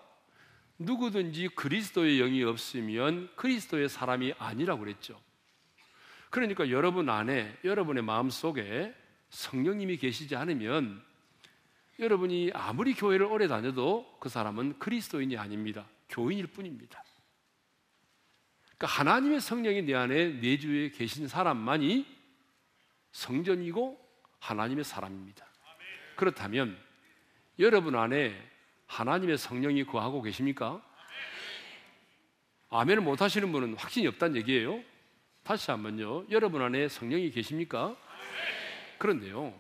누구든지 0.78 1.50
그리스도의 1.56 2.18
영이 2.18 2.44
없으면 2.44 3.32
그리스도의 3.36 3.89
사람이 3.89 4.36
아니라고 4.38 4.82
그랬죠. 4.82 5.20
그러니까 6.30 6.70
여러분 6.70 7.10
안에 7.10 7.58
여러분의 7.63 8.04
마음 8.04 8.30
속에 8.30 8.94
성령님이 9.30 9.98
계시지 9.98 10.36
않으면 10.36 11.04
여러분이 11.99 12.51
아무리 12.53 12.93
교회를 12.93 13.25
오래 13.25 13.47
다녀도 13.47 14.17
그 14.19 14.29
사람은 14.29 14.79
그리스도인이 14.79 15.38
아닙니다. 15.38 15.86
교인일 16.10 16.47
뿐입니다. 16.47 17.03
그러니까 18.77 18.88
하나님의 18.88 19.39
성령이 19.39 19.84
내 19.84 19.93
안에 19.93 20.29
내주에 20.34 20.89
계신 20.89 21.27
사람만이 21.27 22.06
성전이고 23.12 23.99
하나님의 24.39 24.84
사람입니다. 24.84 25.45
그렇다면 26.15 26.77
여러분 27.60 27.95
안에 27.95 28.36
하나님의 28.88 29.38
성령이 29.38 29.86
거하고 29.86 30.21
계십니까? 30.21 30.82
아멘을 32.69 33.03
못 33.03 33.21
하시는 33.21 33.51
분은 33.51 33.75
확신이 33.75 34.08
없다는 34.08 34.36
얘기예요. 34.38 34.84
다시 35.43 35.69
한번요. 35.69 36.25
여러분 36.32 36.62
안에 36.62 36.88
성령이 36.88 37.29
계십니까? 37.29 37.95
그런데요. 38.97 39.53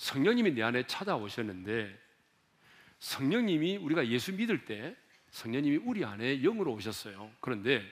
성령님이 0.00 0.52
내 0.52 0.62
안에 0.62 0.86
찾아오셨는데 0.86 1.94
성령님이 3.00 3.76
우리가 3.76 4.08
예수 4.08 4.32
믿을 4.32 4.64
때 4.64 4.96
성령님이 5.28 5.76
우리 5.84 6.06
안에 6.06 6.40
영으로 6.40 6.72
오셨어요. 6.72 7.30
그런데 7.38 7.82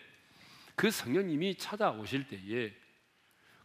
그 0.75 0.91
성령님이 0.91 1.59
찾아오실 1.59 2.29
때에 2.29 2.75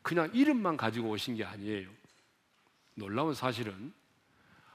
그냥 0.02 0.30
이름만 0.34 0.76
가지고 0.76 1.12
오신 1.12 1.38
게 1.38 1.46
아니에요. 1.46 1.90
놀라운 2.96 3.34
사실은 3.34 3.94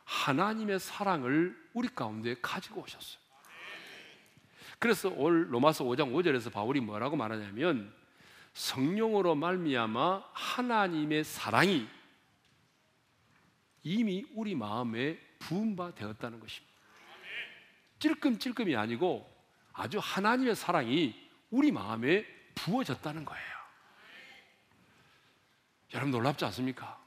하나님의 0.05 0.81
사랑을 0.81 1.55
우리 1.75 1.89
가운데 1.89 2.37
가지고 2.41 2.81
오셨어요. 2.81 3.21
그래서 4.79 5.11
올 5.11 5.53
로마서 5.53 5.85
5장 5.85 6.11
5절에서 6.15 6.51
바울이 6.51 6.81
뭐라고 6.81 7.17
말하냐면 7.17 7.93
성령으로 8.55 9.35
말미암아 9.35 10.25
하나님의 10.33 11.23
사랑이 11.25 11.98
이미 13.83 14.27
우리 14.35 14.55
마음에 14.55 15.19
부은 15.39 15.77
바 15.77 15.95
되었다는 15.95 16.41
것입니다. 16.41 16.75
찔끔찔끔이 17.99 18.77
아니고 18.77 19.29
아주 19.73 19.99
하나님의 20.01 20.57
사랑이 20.57 21.15
우리 21.51 21.73
마음에 21.73 22.25
부어졌다는 22.55 23.25
거예요. 23.25 23.59
여러분 25.95 26.11
놀랍지 26.11 26.45
않습니까? 26.47 27.01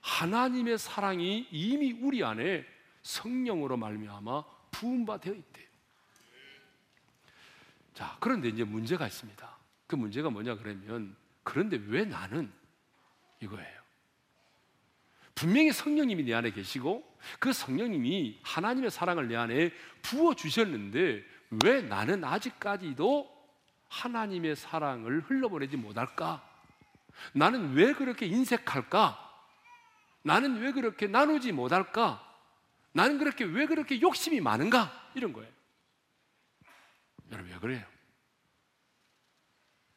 하나님의 0.00 0.78
사랑이 0.78 1.48
이미 1.50 1.92
우리 1.92 2.22
안에 2.22 2.66
성령으로 3.02 3.76
말미암아 3.76 4.44
부은 4.70 5.06
바 5.06 5.18
되어 5.18 5.34
있대요. 5.34 5.66
자, 7.94 8.16
그런데 8.20 8.48
이제 8.48 8.64
문제가 8.64 9.06
있습니다. 9.06 9.56
그 9.86 9.94
문제가 9.94 10.28
뭐냐 10.28 10.56
그러면 10.56 11.16
그런데 11.42 11.76
왜 11.86 12.04
나는 12.04 12.52
이거예요. 13.40 13.83
분명히 15.34 15.72
성령님이 15.72 16.24
내 16.24 16.34
안에 16.34 16.50
계시고 16.50 17.04
그 17.38 17.52
성령님이 17.52 18.40
하나님의 18.42 18.90
사랑을 18.90 19.28
내 19.28 19.36
안에 19.36 19.72
부어 20.02 20.34
주셨는데 20.34 21.24
왜 21.64 21.82
나는 21.82 22.24
아직까지도 22.24 23.32
하나님의 23.88 24.56
사랑을 24.56 25.20
흘러보내지 25.22 25.76
못할까? 25.76 26.48
나는 27.32 27.74
왜 27.74 27.92
그렇게 27.92 28.26
인색할까? 28.26 29.20
나는 30.22 30.60
왜 30.60 30.72
그렇게 30.72 31.06
나누지 31.06 31.52
못할까? 31.52 32.20
나는 32.92 33.18
그렇게 33.18 33.44
왜 33.44 33.66
그렇게 33.66 34.00
욕심이 34.00 34.40
많은가? 34.40 35.10
이런 35.14 35.32
거예요. 35.32 35.52
여러분 37.30 37.52
왜 37.52 37.58
그래요? 37.58 37.84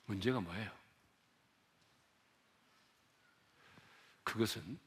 문제가 0.06 0.40
뭐예요? 0.40 0.72
그것은 4.24 4.80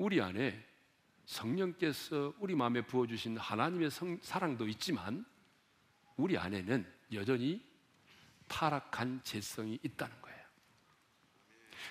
우리 0.00 0.22
안에 0.22 0.58
성령께서 1.26 2.32
우리 2.38 2.54
마음에 2.54 2.80
부어주신 2.80 3.36
하나님의 3.36 3.90
성, 3.90 4.18
사랑도 4.22 4.66
있지만 4.68 5.26
우리 6.16 6.38
안에는 6.38 6.90
여전히 7.12 7.62
타락한 8.48 9.20
재성이 9.24 9.78
있다는 9.82 10.22
거예요. 10.22 10.40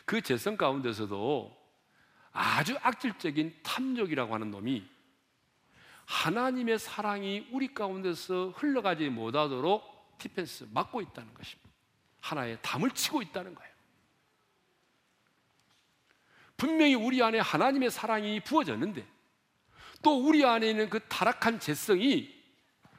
그 0.06 0.22
재성 0.22 0.58
가운데서도 0.58 1.56
아주 2.32 2.80
악질적인 2.82 3.60
탐욕이라고 3.62 4.34
하는 4.34 4.50
놈이 4.50 4.90
하나님의 6.06 6.80
사랑이 6.80 7.48
우리 7.52 7.76
가운데서 7.76 8.56
흘러가지 8.58 9.08
못하도록 9.10 10.18
디펜스 10.18 10.70
막고 10.72 11.02
있다는 11.02 11.32
것입니다. 11.36 11.70
하나의 12.22 12.58
담을 12.64 12.90
치고 12.90 13.22
있다는 13.22 13.54
거예요. 13.54 13.69
분명히 16.60 16.94
우리 16.94 17.24
안에 17.24 17.40
하나님의 17.40 17.90
사랑이 17.90 18.42
부어졌는데 18.42 19.08
또 20.04 20.28
우리 20.28 20.46
안에 20.46 20.70
있는 20.70 20.90
그 20.90 21.00
타락한 21.08 21.60
재성이 21.60 22.38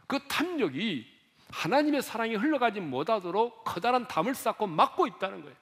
그 0.07 0.19
탐욕이 0.27 1.07
하나님의 1.51 2.03
사랑이 2.03 2.37
흘러가지 2.37 2.81
못하도록 2.81 3.65
커다란 3.65 4.09
담을 4.09 4.35
쌓고 4.35 4.67
막고 4.67 5.07
있다는 5.07 5.43
거예요. 5.43 5.57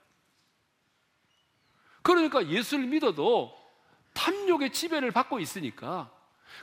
그러니까 2.03 2.47
예수를 2.47 2.87
믿어도 2.87 3.59
탐욕의 4.15 4.73
지배를 4.73 5.11
받고 5.11 5.41
있으니까 5.41 6.11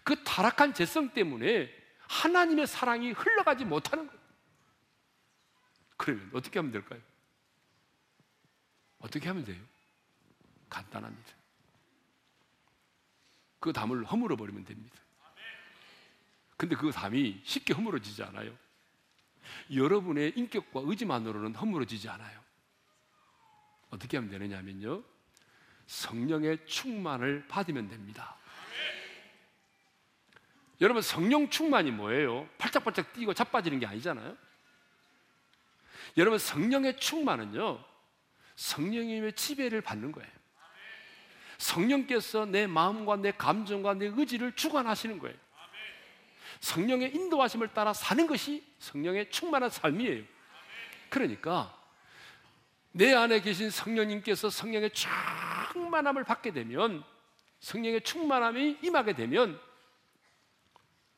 그 0.03 0.23
타락한 0.23 0.73
재성 0.73 1.09
때문에 1.09 1.69
하나님의 2.07 2.65
사랑이 2.65 3.11
흘러가지 3.11 3.65
못하는 3.65 4.07
거예요. 4.07 4.21
그러면 5.97 6.29
어떻게 6.33 6.59
하면 6.59 6.71
될까요? 6.71 7.01
어떻게 8.99 9.27
하면 9.27 9.43
돼요? 9.43 9.74
간단합니다. 10.75 11.33
그 13.59 13.71
담을 13.71 14.03
허물어 14.03 14.35
버리면 14.35 14.65
됩니다. 14.65 14.97
근데 16.57 16.75
그 16.75 16.91
담이 16.91 17.41
쉽게 17.43 17.73
허물어지지 17.73 18.23
않아요. 18.23 18.55
여러분의 19.73 20.33
인격과 20.35 20.81
의지만으로는 20.83 21.55
허물어지지 21.55 22.09
않아요. 22.09 22.43
어떻게 23.89 24.17
하면 24.17 24.29
되느냐면요. 24.29 25.03
성령의 25.87 26.65
충만을 26.65 27.47
받으면 27.47 27.87
됩니다. 27.87 28.35
여러분 30.81 31.01
성령 31.01 31.49
충만이 31.49 31.91
뭐예요? 31.91 32.49
팔짝팔짝 32.57 33.13
뛰고 33.13 33.33
자빠지는 33.33 33.79
게 33.79 33.85
아니잖아요. 33.85 34.35
여러분 36.17 36.37
성령의 36.37 36.99
충만은요. 36.99 37.83
성령님의 38.55 39.33
지배를 39.33 39.81
받는 39.81 40.11
거예요. 40.11 40.44
성령께서 41.57 42.45
내 42.45 42.67
마음과 42.67 43.17
내 43.17 43.31
감정과 43.31 43.95
내 43.95 44.07
의지를 44.07 44.53
주관하시는 44.53 45.19
거예요. 45.19 45.35
성령의 46.59 47.13
인도하심을 47.13 47.73
따라 47.73 47.93
사는 47.93 48.27
것이 48.27 48.63
성령의 48.79 49.29
충만한 49.29 49.69
삶이에요. 49.69 50.23
그러니까 51.09 51.77
내 52.91 53.13
안에 53.13 53.41
계신 53.41 53.69
성령님께서 53.69 54.49
성령의 54.49 54.91
충만함을 55.73 56.23
받게 56.23 56.51
되면 56.51 57.03
성령의 57.59 58.01
충만함이 58.01 58.79
임하게 58.81 59.13
되면 59.13 59.59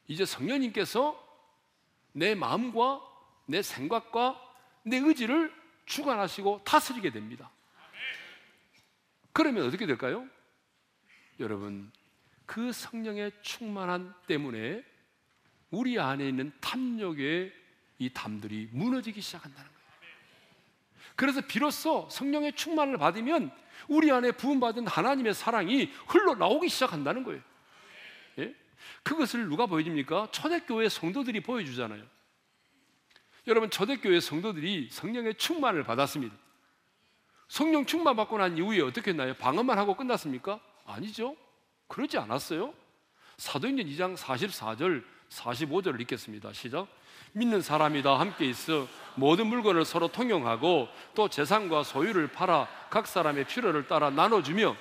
이제 0.08 0.26
성령님께서 0.26 1.24
내 2.14 2.34
마음과 2.36 3.02
내 3.46 3.62
생각과 3.62 4.42
내 4.84 4.98
의지를 4.98 5.54
주관하시고 5.86 6.62
다스리게 6.64 7.12
됩니다. 7.12 7.52
그러면 9.38 9.68
어떻게 9.68 9.86
될까요? 9.86 10.28
여러분, 11.40 11.92
그 12.48 12.72
성령의 12.72 13.32
충만함 13.44 14.16
때문에 14.26 14.84
우리 15.70 16.00
안에 16.00 16.28
있는 16.28 16.52
탐욕의 16.60 17.54
이 18.00 18.10
담들이 18.10 18.68
무너지기 18.72 19.22
시작한다는 19.22 19.70
거예요. 19.70 19.84
그래서 21.16 21.42
비로소 21.42 22.10
성령의 22.10 22.54
충만을 22.54 22.98
받으면 22.98 23.52
우리 23.88 24.10
안에 24.10 24.32
부음받은 24.32 24.88
하나님의 24.88 25.36
사랑이 25.36 25.92
흘러나오기 26.08 26.68
시작한다는 26.68 27.24
거예요. 27.24 27.40
예? 28.40 28.56
그것을 29.04 29.48
누가 29.50 29.68
보여줍니까? 29.68 30.32
초대교회 30.32 30.90
성도들이 30.90 31.42
보여주잖아요. 31.42 32.04
여러분, 33.46 33.70
초대교회 33.70 34.20
성도들이 34.20 34.90
성령의 34.90 35.36
충만을 35.36 35.84
받았습니다. 35.84 36.36
성령 37.48 37.86
충만 37.86 38.16
받고 38.16 38.38
난 38.38 38.58
이후에 38.58 38.82
어떻게 38.82 39.12
했나요? 39.12 39.34
방언만 39.36 39.78
하고 39.78 39.96
끝났습니까? 39.96 40.60
아니죠. 40.86 41.36
그러지 41.88 42.18
않았어요. 42.18 42.74
사도행전 43.38 43.86
2장 43.88 44.18
44절, 44.18 45.04
45절을 45.30 46.02
읽겠습니다. 46.02 46.54
시작. 46.54 46.88
믿는 47.34 47.62
사람이 47.62 48.02
다 48.04 48.20
함께 48.20 48.46
있어 48.46 48.88
모든 49.16 49.48
물건을 49.48 49.86
서로 49.86 50.08
통용하고 50.08 50.88
또 51.14 51.30
재산과 51.30 51.84
소유를 51.84 52.30
팔아 52.30 52.68
각 52.90 53.06
사람의 53.08 53.46
필요를 53.46 53.88
따라 53.88 54.10
나눠주며 54.10 54.76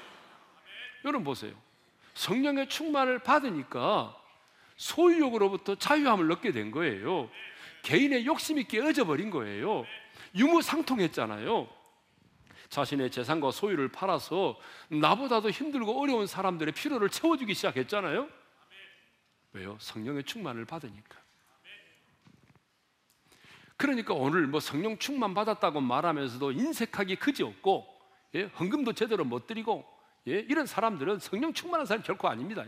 여러분 1.04 1.24
보세요. 1.24 1.52
성령의 2.14 2.68
충만을 2.68 3.18
받으니까 3.18 4.16
소유욕으로부터 4.76 5.74
자유함을 5.74 6.30
얻게 6.32 6.52
된 6.52 6.70
거예요. 6.70 7.28
개인의 7.82 8.26
욕심이 8.26 8.64
깨어져 8.64 9.04
버린 9.04 9.30
거예요. 9.30 9.84
유무상통했잖아요. 10.34 11.68
자신의 12.68 13.10
재산과 13.10 13.50
소유를 13.50 13.88
팔아서 13.88 14.58
나보다도 14.88 15.50
힘들고 15.50 16.00
어려운 16.00 16.26
사람들의 16.26 16.72
필요를 16.74 17.08
채워주기 17.08 17.54
시작했잖아요. 17.54 18.28
왜요? 19.52 19.76
성령의 19.80 20.24
충만을 20.24 20.64
받으니까. 20.64 21.26
그러니까 23.76 24.14
오늘 24.14 24.46
뭐 24.46 24.58
성령 24.58 24.98
충만 24.98 25.34
받았다고 25.34 25.80
말하면서도 25.80 26.52
인색하기 26.52 27.16
그지없고 27.16 27.86
예? 28.34 28.44
헌금도 28.44 28.94
제대로 28.94 29.24
못 29.24 29.46
드리고 29.46 29.84
예? 30.28 30.38
이런 30.48 30.66
사람들은 30.66 31.18
성령 31.18 31.52
충만한 31.52 31.86
사람 31.86 32.02
결코 32.02 32.28
아닙니다. 32.28 32.64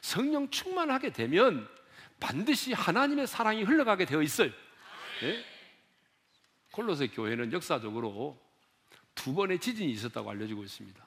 성령 0.00 0.48
충만하게 0.50 1.12
되면 1.12 1.68
반드시 2.20 2.72
하나님의 2.72 3.26
사랑이 3.26 3.62
흘러가게 3.62 4.04
되어 4.06 4.22
있어요. 4.22 4.50
예? 5.22 5.44
콜로세 6.72 7.08
교회는 7.08 7.52
역사적으로 7.52 8.38
두 9.18 9.34
번의 9.34 9.58
지진이 9.58 9.90
있었다고 9.90 10.30
알려지고 10.30 10.62
있습니다. 10.62 11.04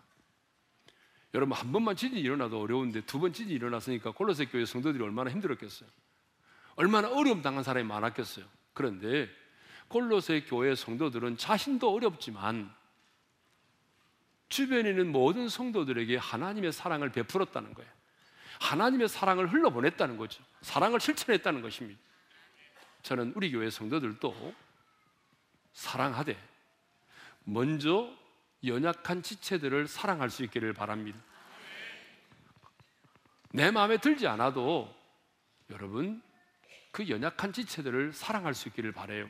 여러분 1.34 1.58
한 1.58 1.72
번만 1.72 1.96
지진이 1.96 2.20
일어나도 2.20 2.60
어려운데 2.62 3.00
두 3.06 3.20
번 3.20 3.32
지진이 3.32 3.56
일어났으니까 3.56 4.12
콜로세 4.12 4.46
교회 4.48 4.66
성도들이 4.66 5.02
얼마나 5.02 5.32
힘들었겠어요. 5.32 5.90
얼마나 6.76 7.10
어려움 7.10 7.42
당한 7.42 7.64
사람이 7.64 7.88
많았겠어요. 7.88 8.46
그런데 8.74 9.30
콜로세 9.88 10.42
교회 10.42 10.76
성도들은 10.76 11.38
자신도 11.38 11.90
어렵지만 11.94 12.74
주변에 14.50 14.90
있는 14.90 15.10
모든 15.10 15.48
성도들에게 15.48 16.18
하나님의 16.18 16.74
사랑을 16.74 17.14
베풀었다는 17.14 17.74
거예요. 17.74 17.90
하나님의 18.60 19.08
사랑을 19.08 19.52
흘러보냈다는 19.54 20.18
거죠. 20.18 20.44
사랑을 20.62 21.00
실천했다는 21.00 21.62
것입니다. 21.62 22.00
저는 23.04 23.32
우리 23.38 23.52
교회 23.52 23.70
성도들도 23.70 24.54
사랑하되 25.72 26.51
먼저 27.44 28.16
연약한 28.66 29.24
지체들을 29.24 29.88
사랑할 29.88 30.30
수 30.30 30.44
있기를 30.44 30.74
바랍니다. 30.74 31.20
내 33.54 33.72
마음에 33.72 33.98
들지 33.98 34.28
않아도 34.28 34.94
여러분 35.70 36.22
그 36.92 37.10
연약한 37.10 37.54
지체들을 37.54 38.14
사랑할 38.14 38.54
수 38.54 38.68
있기를 38.70 38.92
바래요. 38.92 39.30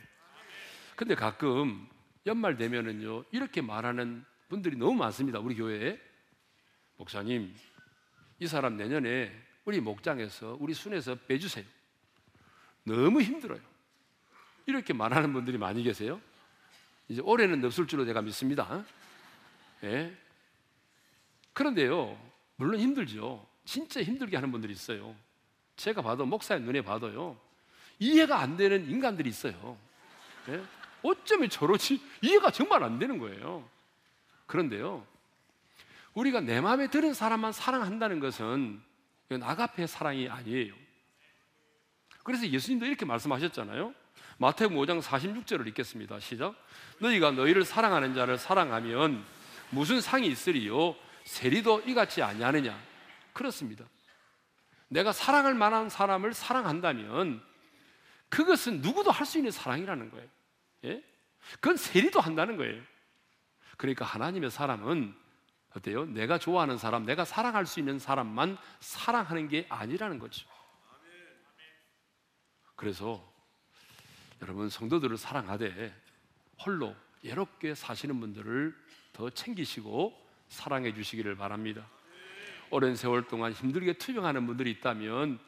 근데 0.95 1.15
가끔 1.15 1.87
연말 2.25 2.57
되면은요 2.57 3.25
이렇게 3.31 3.61
말하는 3.61 4.25
분들이 4.49 4.75
너무 4.75 4.93
많습니다. 4.95 5.39
우리 5.39 5.55
교회에 5.55 5.99
목사님 6.97 7.55
이 8.39 8.47
사람 8.47 8.77
내년에 8.77 9.31
우리 9.65 9.79
목장에서 9.79 10.57
우리 10.59 10.73
순에서 10.73 11.15
빼주세요. 11.27 11.65
너무 12.83 13.21
힘들어요. 13.21 13.61
이렇게 14.65 14.93
말하는 14.93 15.33
분들이 15.33 15.57
많이 15.57 15.83
계세요. 15.83 16.21
이제 17.11 17.21
올해는 17.21 17.63
없을 17.65 17.87
줄로 17.87 18.05
제가 18.05 18.21
믿습니다. 18.21 18.85
예? 19.83 20.15
그런데요, 21.51 22.17
물론 22.55 22.79
힘들죠. 22.79 23.45
진짜 23.65 24.01
힘들게 24.01 24.37
하는 24.37 24.49
분들이 24.49 24.71
있어요. 24.71 25.13
제가 25.75 26.01
봐도 26.01 26.25
목사의 26.25 26.61
눈에 26.61 26.81
봐도요, 26.81 27.37
이해가 27.99 28.39
안 28.39 28.55
되는 28.55 28.89
인간들이 28.89 29.29
있어요. 29.29 29.77
예? 30.47 30.63
어쩌면 31.03 31.49
저러지? 31.49 32.01
이해가 32.21 32.51
정말 32.51 32.81
안 32.81 32.97
되는 32.97 33.17
거예요. 33.17 33.67
그런데요, 34.45 35.05
우리가 36.13 36.39
내 36.39 36.61
마음에 36.61 36.89
드는 36.89 37.13
사람만 37.13 37.51
사랑한다는 37.51 38.21
것은 38.21 38.81
이건 39.25 39.43
아가페 39.43 39.85
사랑이 39.85 40.29
아니에요. 40.29 40.73
그래서 42.23 42.47
예수님도 42.47 42.85
이렇게 42.85 43.03
말씀하셨잖아요. 43.03 43.93
마태복음 44.41 44.75
5장 44.77 45.03
46절을 45.03 45.67
읽겠습니다. 45.67 46.19
시작. 46.19 46.55
너희가 46.97 47.29
너희를 47.29 47.63
사랑하는 47.63 48.15
자를 48.15 48.39
사랑하면 48.39 49.23
무슨 49.69 50.01
상이 50.01 50.25
있으리요? 50.25 50.95
세리도 51.25 51.81
이같이 51.81 52.23
아니하느냐? 52.23 52.75
그렇습니다. 53.33 53.85
내가 54.87 55.11
사랑할 55.13 55.53
만한 55.53 55.89
사람을 55.89 56.33
사랑한다면 56.33 57.39
그것은 58.29 58.81
누구도 58.81 59.11
할 59.11 59.27
수 59.27 59.37
있는 59.37 59.51
사랑이라는 59.51 60.09
거예요. 60.09 60.27
예? 60.85 61.03
그건 61.59 61.77
세리도 61.77 62.19
한다는 62.19 62.57
거예요. 62.57 62.81
그러니까 63.77 64.05
하나님의 64.05 64.49
사람은 64.49 65.15
어때요? 65.75 66.05
내가 66.05 66.39
좋아하는 66.39 66.79
사람, 66.79 67.05
내가 67.05 67.25
사랑할 67.25 67.67
수 67.67 67.79
있는 67.79 67.99
사람만 67.99 68.57
사랑하는 68.79 69.49
게 69.49 69.67
아니라는 69.69 70.17
거죠. 70.17 70.47
그래서 72.75 73.30
여러분 74.41 74.69
성도들을 74.69 75.17
사랑하되 75.17 75.93
홀로 76.65 76.95
예롭게 77.23 77.75
사시는 77.75 78.19
분들을 78.19 78.75
더 79.13 79.29
챙기시고 79.29 80.19
사랑해 80.47 80.93
주시기를 80.93 81.35
바랍니다. 81.35 81.87
오랜 82.69 82.95
세월 82.95 83.27
동안 83.27 83.51
힘들게 83.51 83.93
투병하는 83.93 84.47
분들이 84.47 84.71
있다면 84.71 85.39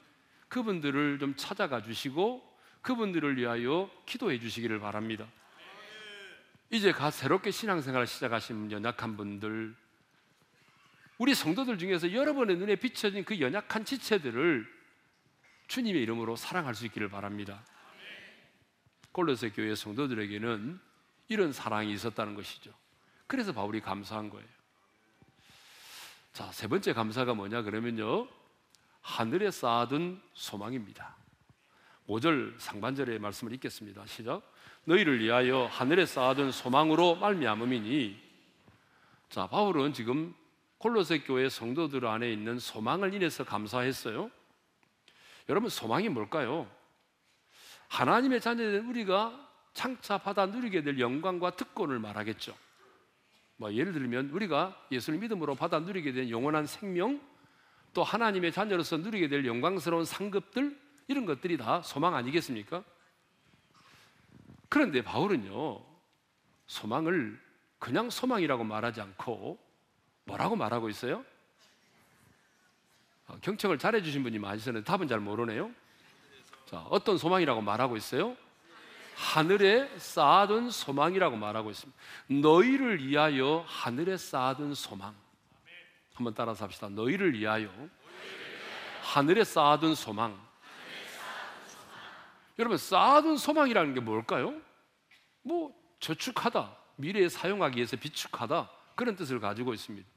그분들을 0.49 1.19
좀 1.19 1.35
찾아가 1.35 1.81
주시고 1.81 2.53
그분들을 2.81 3.37
위하여 3.37 3.89
기도해 4.05 4.39
주시기를 4.39 4.79
바랍니다. 4.79 5.25
이제 6.69 6.91
가 6.91 7.11
새롭게 7.11 7.51
신앙생활을 7.51 8.07
시작하신 8.07 8.71
연약한 8.71 9.15
분들, 9.15 9.75
우리 11.17 11.33
성도들 11.33 11.77
중에서 11.77 12.11
여러분의 12.11 12.57
눈에 12.57 12.75
비춰진 12.75 13.23
그 13.23 13.39
연약한 13.39 13.85
지체들을 13.85 14.67
주님의 15.67 16.01
이름으로 16.01 16.35
사랑할 16.35 16.75
수 16.75 16.85
있기를 16.85 17.09
바랍니다. 17.09 17.63
골로새 19.13 19.51
교회 19.51 19.73
성도들에게는 19.75 20.79
이런 21.29 21.53
사랑이 21.53 21.93
있었다는 21.93 22.35
것이죠. 22.35 22.71
그래서 23.27 23.53
바울이 23.53 23.79
감사한 23.79 24.29
거예요. 24.29 24.47
자, 26.33 26.51
세 26.51 26.67
번째 26.67 26.93
감사가 26.93 27.33
뭐냐 27.33 27.61
그러면요. 27.61 28.27
하늘에 29.01 29.51
쌓아둔 29.51 30.21
소망입니다. 30.33 31.15
5절 32.07 32.59
상반절의 32.59 33.19
말씀을 33.19 33.53
읽겠습니다. 33.53 34.05
시작. 34.07 34.41
너희를 34.85 35.19
위하여 35.19 35.65
하늘에 35.67 36.05
쌓아둔 36.05 36.51
소망으로 36.51 37.15
말미암음이니 37.15 38.21
자, 39.29 39.47
바울은 39.47 39.93
지금 39.93 40.33
콜로새 40.79 41.19
교회 41.19 41.49
성도들 41.49 42.05
안에 42.05 42.31
있는 42.31 42.59
소망을 42.59 43.13
인해서 43.13 43.43
감사했어요. 43.43 44.29
여러분 45.49 45.69
소망이 45.69 46.09
뭘까요? 46.09 46.69
하나님의 47.87 48.41
자녀된 48.41 48.85
우리가 48.87 49.49
창차 49.73 50.17
받아 50.17 50.45
누리게 50.45 50.83
될 50.83 50.99
영광과 50.99 51.51
특권을 51.51 51.99
말하겠죠. 51.99 52.55
뭐 53.57 53.73
예를 53.73 53.93
들면 53.93 54.29
우리가 54.29 54.75
예수를 54.91 55.19
믿음으로 55.19 55.55
받아 55.55 55.79
누리게 55.79 56.11
된 56.11 56.29
영원한 56.29 56.65
생명, 56.65 57.21
또 57.93 58.03
하나님의 58.03 58.51
자녀로서 58.51 58.97
누리게 58.97 59.27
될 59.27 59.45
영광스러운 59.45 60.05
상급들 60.05 60.77
이런 61.07 61.25
것들이 61.25 61.57
다 61.57 61.81
소망 61.83 62.15
아니겠습니까? 62.15 62.83
그런데 64.69 65.03
바울은요 65.03 65.81
소망을 66.65 67.39
그냥 67.77 68.09
소망이라고 68.09 68.63
말하지 68.63 69.01
않고 69.01 69.59
뭐라고 70.25 70.55
말하고 70.55 70.89
있어요? 70.89 71.23
어, 73.27 73.37
경청을 73.41 73.77
잘해주신 73.77 74.23
분이 74.23 74.39
많으셨는데 74.39 74.85
답은 74.85 75.07
잘 75.07 75.19
모르네요. 75.19 75.71
자, 76.65 76.85
어떤 76.89 77.17
소망이라고 77.17 77.61
말하고 77.61 77.97
있어요? 77.97 78.35
하늘에 79.15 79.89
쌓아둔 79.97 80.69
소망이라고 80.71 81.35
말하고 81.35 81.69
있습니다. 81.69 82.01
너희를 82.41 83.05
위하여 83.05 83.63
하늘에 83.67 84.17
쌓아둔 84.17 84.73
소망. 84.73 85.15
한번 86.13 86.33
따라서 86.33 86.65
합시다. 86.65 86.89
너희를 86.89 87.33
위하여 87.33 87.69
하늘에 89.03 89.43
쌓아둔 89.43 89.95
소망. 89.95 90.39
여러분, 92.59 92.77
쌓아둔 92.77 93.37
소망이라는 93.37 93.93
게 93.93 93.99
뭘까요? 93.99 94.53
뭐, 95.41 95.73
저축하다, 95.99 96.75
미래에 96.97 97.29
사용하기 97.29 97.77
위해서 97.77 97.97
비축하다, 97.97 98.69
그런 98.95 99.15
뜻을 99.15 99.39
가지고 99.39 99.73
있습니다. 99.73 100.07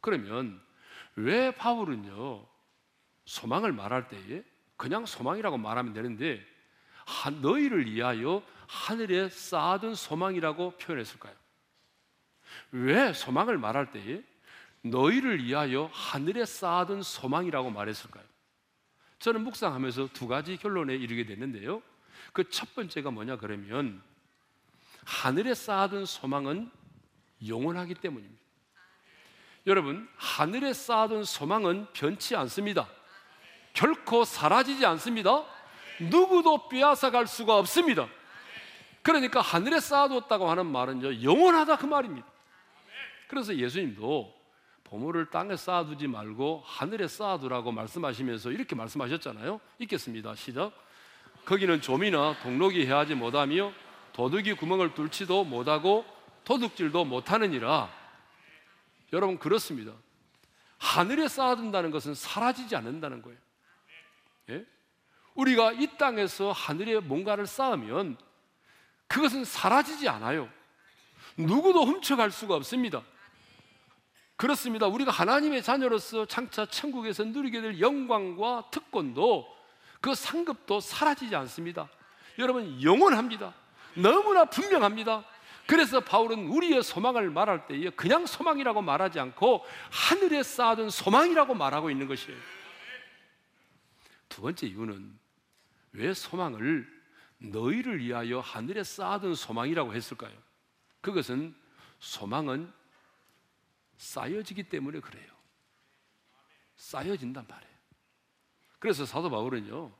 그러면 0.00 0.60
왜 1.14 1.52
바울은요, 1.52 2.44
소망을 3.24 3.72
말할 3.72 4.08
때에 4.08 4.42
그냥 4.76 5.06
소망이라고 5.06 5.58
말하면 5.58 5.92
되는데, 5.92 6.44
너희를 7.40 7.86
위하여 7.90 8.42
하늘에 8.66 9.28
쌓아둔 9.28 9.94
소망이라고 9.94 10.72
표현했을까요? 10.78 11.34
왜 12.72 13.12
소망을 13.12 13.58
말할 13.58 13.90
때에 13.90 14.22
너희를 14.82 15.44
위하여 15.44 15.90
하늘에 15.92 16.44
쌓아둔 16.44 17.02
소망이라고 17.02 17.70
말했을까요? 17.70 18.24
저는 19.18 19.42
묵상하면서 19.42 20.10
두 20.12 20.26
가지 20.28 20.56
결론에 20.56 20.94
이르게 20.94 21.24
됐는데요. 21.24 21.82
그 22.32 22.44
첫 22.50 22.74
번째가 22.74 23.10
뭐냐 23.10 23.36
그러면 23.36 24.02
하늘에 25.04 25.54
쌓아둔 25.54 26.04
소망은 26.04 26.70
영원하기 27.46 27.94
때문입니다. 27.94 28.44
여러분, 29.66 30.08
하늘에 30.16 30.72
쌓아둔 30.72 31.24
소망은 31.24 31.86
변치 31.92 32.36
않습니다. 32.36 32.88
결코 33.76 34.24
사라지지 34.24 34.86
않습니다. 34.86 35.44
누구도 36.00 36.68
빼앗아 36.68 37.10
갈 37.10 37.26
수가 37.26 37.58
없습니다. 37.58 38.08
그러니까 39.02 39.40
하늘에 39.40 39.80
쌓아뒀다고 39.80 40.50
하는 40.50 40.66
말은요, 40.66 41.22
영원하다 41.22 41.76
그 41.76 41.86
말입니다. 41.86 42.26
그래서 43.28 43.54
예수님도 43.54 44.34
보물을 44.84 45.30
땅에 45.30 45.56
쌓아두지 45.56 46.06
말고 46.06 46.62
하늘에 46.64 47.06
쌓아두라고 47.06 47.70
말씀하시면서 47.70 48.50
이렇게 48.50 48.74
말씀하셨잖아요. 48.74 49.60
읽겠습니다. 49.80 50.34
시작. 50.36 50.72
거기는 51.44 51.80
좀이나 51.80 52.36
동록이 52.42 52.86
해하지 52.86 53.14
못하며 53.14 53.72
도둑이 54.14 54.54
구멍을 54.54 54.94
뚫지도 54.94 55.44
못하고 55.44 56.06
도둑질도 56.44 57.04
못하느니라. 57.04 57.90
여러분 59.12 59.38
그렇습니다. 59.38 59.92
하늘에 60.78 61.28
쌓아둔다는 61.28 61.90
것은 61.90 62.14
사라지지 62.14 62.74
않는다는 62.74 63.20
거예요. 63.22 63.45
예? 64.50 64.64
우리가 65.34 65.72
이 65.72 65.86
땅에서 65.98 66.52
하늘에 66.52 66.98
뭔가를 67.00 67.46
쌓으면 67.46 68.16
그것은 69.06 69.44
사라지지 69.44 70.08
않아요. 70.08 70.48
누구도 71.36 71.84
훔쳐갈 71.84 72.30
수가 72.30 72.54
없습니다. 72.54 73.02
그렇습니다. 74.36 74.86
우리가 74.86 75.10
하나님의 75.10 75.62
자녀로서 75.62 76.26
창차 76.26 76.66
천국에서 76.66 77.24
누리게 77.24 77.60
될 77.60 77.80
영광과 77.80 78.68
특권도 78.70 79.46
그 80.00 80.14
상급도 80.14 80.80
사라지지 80.80 81.34
않습니다. 81.36 81.88
여러분 82.38 82.82
영원합니다. 82.82 83.54
너무나 83.94 84.44
분명합니다. 84.44 85.24
그래서 85.66 86.00
바울은 86.00 86.48
우리의 86.48 86.82
소망을 86.82 87.30
말할 87.30 87.66
때에 87.66 87.90
그냥 87.90 88.26
소망이라고 88.26 88.82
말하지 88.82 89.18
않고 89.18 89.64
하늘에 89.90 90.42
쌓아둔 90.42 90.90
소망이라고 90.90 91.54
말하고 91.54 91.90
있는 91.90 92.06
것이에요. 92.06 92.38
두 94.36 94.42
번째 94.42 94.66
이유는 94.66 95.18
왜 95.92 96.12
소망을 96.12 96.86
너희를 97.38 98.00
위하여 98.00 98.40
하늘에 98.40 98.84
쌓아둔 98.84 99.34
소망이라고 99.34 99.94
했을까요? 99.94 100.36
그것은 101.00 101.56
소망은 102.00 102.70
쌓여지기 103.96 104.64
때문에 104.64 105.00
그래요. 105.00 105.32
쌓여진단 106.76 107.46
말이에요. 107.48 107.74
그래서 108.78 109.06
사도 109.06 109.30
바울은요, 109.30 109.90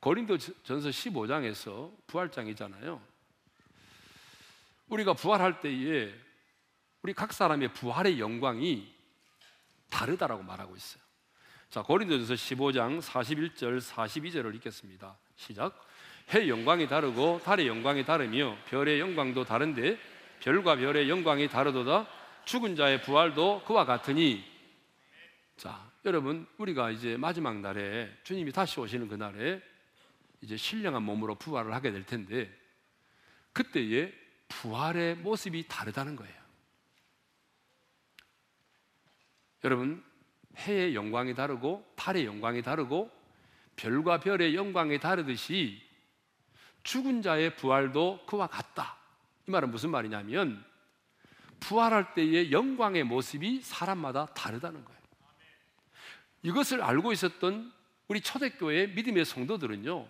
고린도 0.00 0.38
전서 0.38 0.88
15장에서 0.88 1.94
부활장이잖아요. 2.06 3.06
우리가 4.86 5.12
부활할 5.12 5.60
때에 5.60 6.14
우리 7.02 7.12
각 7.12 7.34
사람의 7.34 7.74
부활의 7.74 8.18
영광이 8.18 8.90
다르다라고 9.90 10.42
말하고 10.42 10.74
있어요. 10.74 11.07
자, 11.70 11.82
고린도전서 11.82 12.32
15장 12.32 13.02
41절 13.02 13.78
42절을 13.82 14.54
읽겠습니다. 14.54 15.18
시작. 15.36 15.86
해 16.32 16.48
영광이 16.48 16.88
다르고 16.88 17.42
달의 17.44 17.68
영광이 17.68 18.06
다르며 18.06 18.56
별의 18.68 19.00
영광도 19.00 19.44
다른데 19.44 19.98
별과 20.40 20.76
별의 20.76 21.10
영광이 21.10 21.48
다르도다 21.48 22.08
죽은 22.46 22.74
자의 22.74 23.02
부활도 23.02 23.64
그와 23.66 23.84
같으니 23.84 24.42
자, 25.58 25.90
여러분 26.06 26.46
우리가 26.56 26.90
이제 26.90 27.18
마지막 27.18 27.60
날에 27.60 28.10
주님이 28.24 28.50
다시 28.50 28.80
오시는 28.80 29.08
그 29.08 29.16
날에 29.16 29.60
이제 30.40 30.56
신령한 30.56 31.02
몸으로 31.02 31.34
부활을 31.34 31.74
하게 31.74 31.90
될 31.90 32.06
텐데 32.06 32.50
그때의 33.52 34.14
부활의 34.48 35.16
모습이 35.16 35.68
다르다는 35.68 36.16
거예요. 36.16 36.38
여러분 39.64 40.07
해의 40.58 40.94
영광이 40.94 41.34
다르고 41.34 41.86
달의 41.96 42.26
영광이 42.26 42.62
다르고 42.62 43.10
별과 43.76 44.20
별의 44.20 44.54
영광이 44.54 44.98
다르듯이 44.98 45.80
죽은 46.82 47.22
자의 47.22 47.54
부활도 47.54 48.24
그와 48.26 48.46
같다. 48.46 48.96
이 49.46 49.50
말은 49.50 49.70
무슨 49.70 49.90
말이냐면 49.90 50.64
부활할 51.60 52.14
때의 52.14 52.52
영광의 52.52 53.04
모습이 53.04 53.60
사람마다 53.62 54.26
다르다는 54.26 54.84
거예요. 54.84 54.98
이것을 56.42 56.82
알고 56.82 57.12
있었던 57.12 57.72
우리 58.08 58.20
초대교회 58.20 58.88
믿음의 58.88 59.24
성도들은요. 59.24 60.06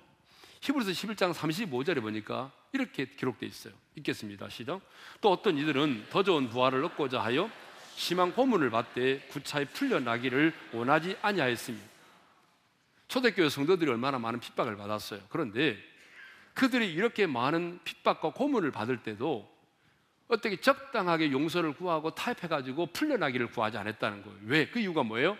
히브리서 0.60 0.90
11장 0.90 1.32
35절에 1.32 2.00
보니까 2.00 2.52
이렇게 2.72 3.06
기록되어 3.06 3.48
있어요. 3.48 3.74
읽겠습니다. 3.96 4.48
시작. 4.50 4.80
또 5.20 5.30
어떤 5.30 5.56
이들은 5.56 6.06
더 6.10 6.22
좋은 6.22 6.48
부활을 6.48 6.84
얻고자 6.84 7.20
하여 7.22 7.50
심한 7.98 8.32
고문을 8.32 8.70
받되 8.70 9.18
구차에 9.26 9.64
풀려나기를 9.64 10.54
원하지 10.72 11.18
아니하였습니다. 11.20 11.84
초대교회 13.08 13.48
성도들이 13.48 13.90
얼마나 13.90 14.20
많은 14.20 14.38
핍박을 14.38 14.76
받았어요. 14.76 15.20
그런데 15.28 15.76
그들이 16.54 16.92
이렇게 16.92 17.26
많은 17.26 17.80
핍박과 17.82 18.34
고문을 18.34 18.70
받을 18.70 19.02
때도 19.02 19.52
어떻게 20.28 20.60
적당하게 20.60 21.32
용서를 21.32 21.72
구하고 21.72 22.14
타협해가지고 22.14 22.86
풀려나기를 22.92 23.50
구하지 23.50 23.78
않았다는 23.78 24.22
거예요. 24.22 24.38
왜? 24.44 24.68
그 24.68 24.78
이유가 24.78 25.02
뭐예요? 25.02 25.36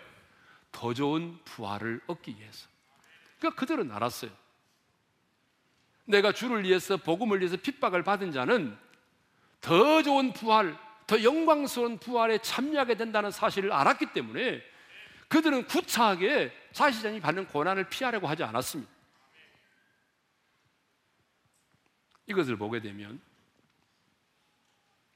더 0.73 0.93
좋은 0.93 1.39
부활을 1.45 2.01
얻기 2.07 2.35
위해서. 2.37 2.67
그러니까 3.39 3.57
그들은 3.57 3.89
알았어요. 3.89 4.31
내가 6.03 6.33
주를 6.33 6.65
위해서 6.65 6.97
복음을 6.97 7.39
위해서 7.39 7.55
핍박을 7.55 8.03
받은 8.03 8.33
자는 8.33 8.77
더 9.61 10.03
좋은 10.03 10.33
부활, 10.33 10.77
더 11.09 11.23
영광스러운 11.23 11.97
부활에 11.97 12.37
참여하게 12.37 12.95
된다는 12.95 13.31
사실을 13.31 13.71
알았기 13.73 14.13
때문에 14.13 14.61
그들은 15.27 15.65
구차하게 15.65 16.51
자신이 16.71 17.19
받는 17.19 17.47
고난을 17.47 17.89
피하려고 17.89 18.27
하지 18.27 18.43
않았습니다. 18.43 18.91
이것을 22.27 22.57
보게 22.57 22.79
되면 22.79 23.19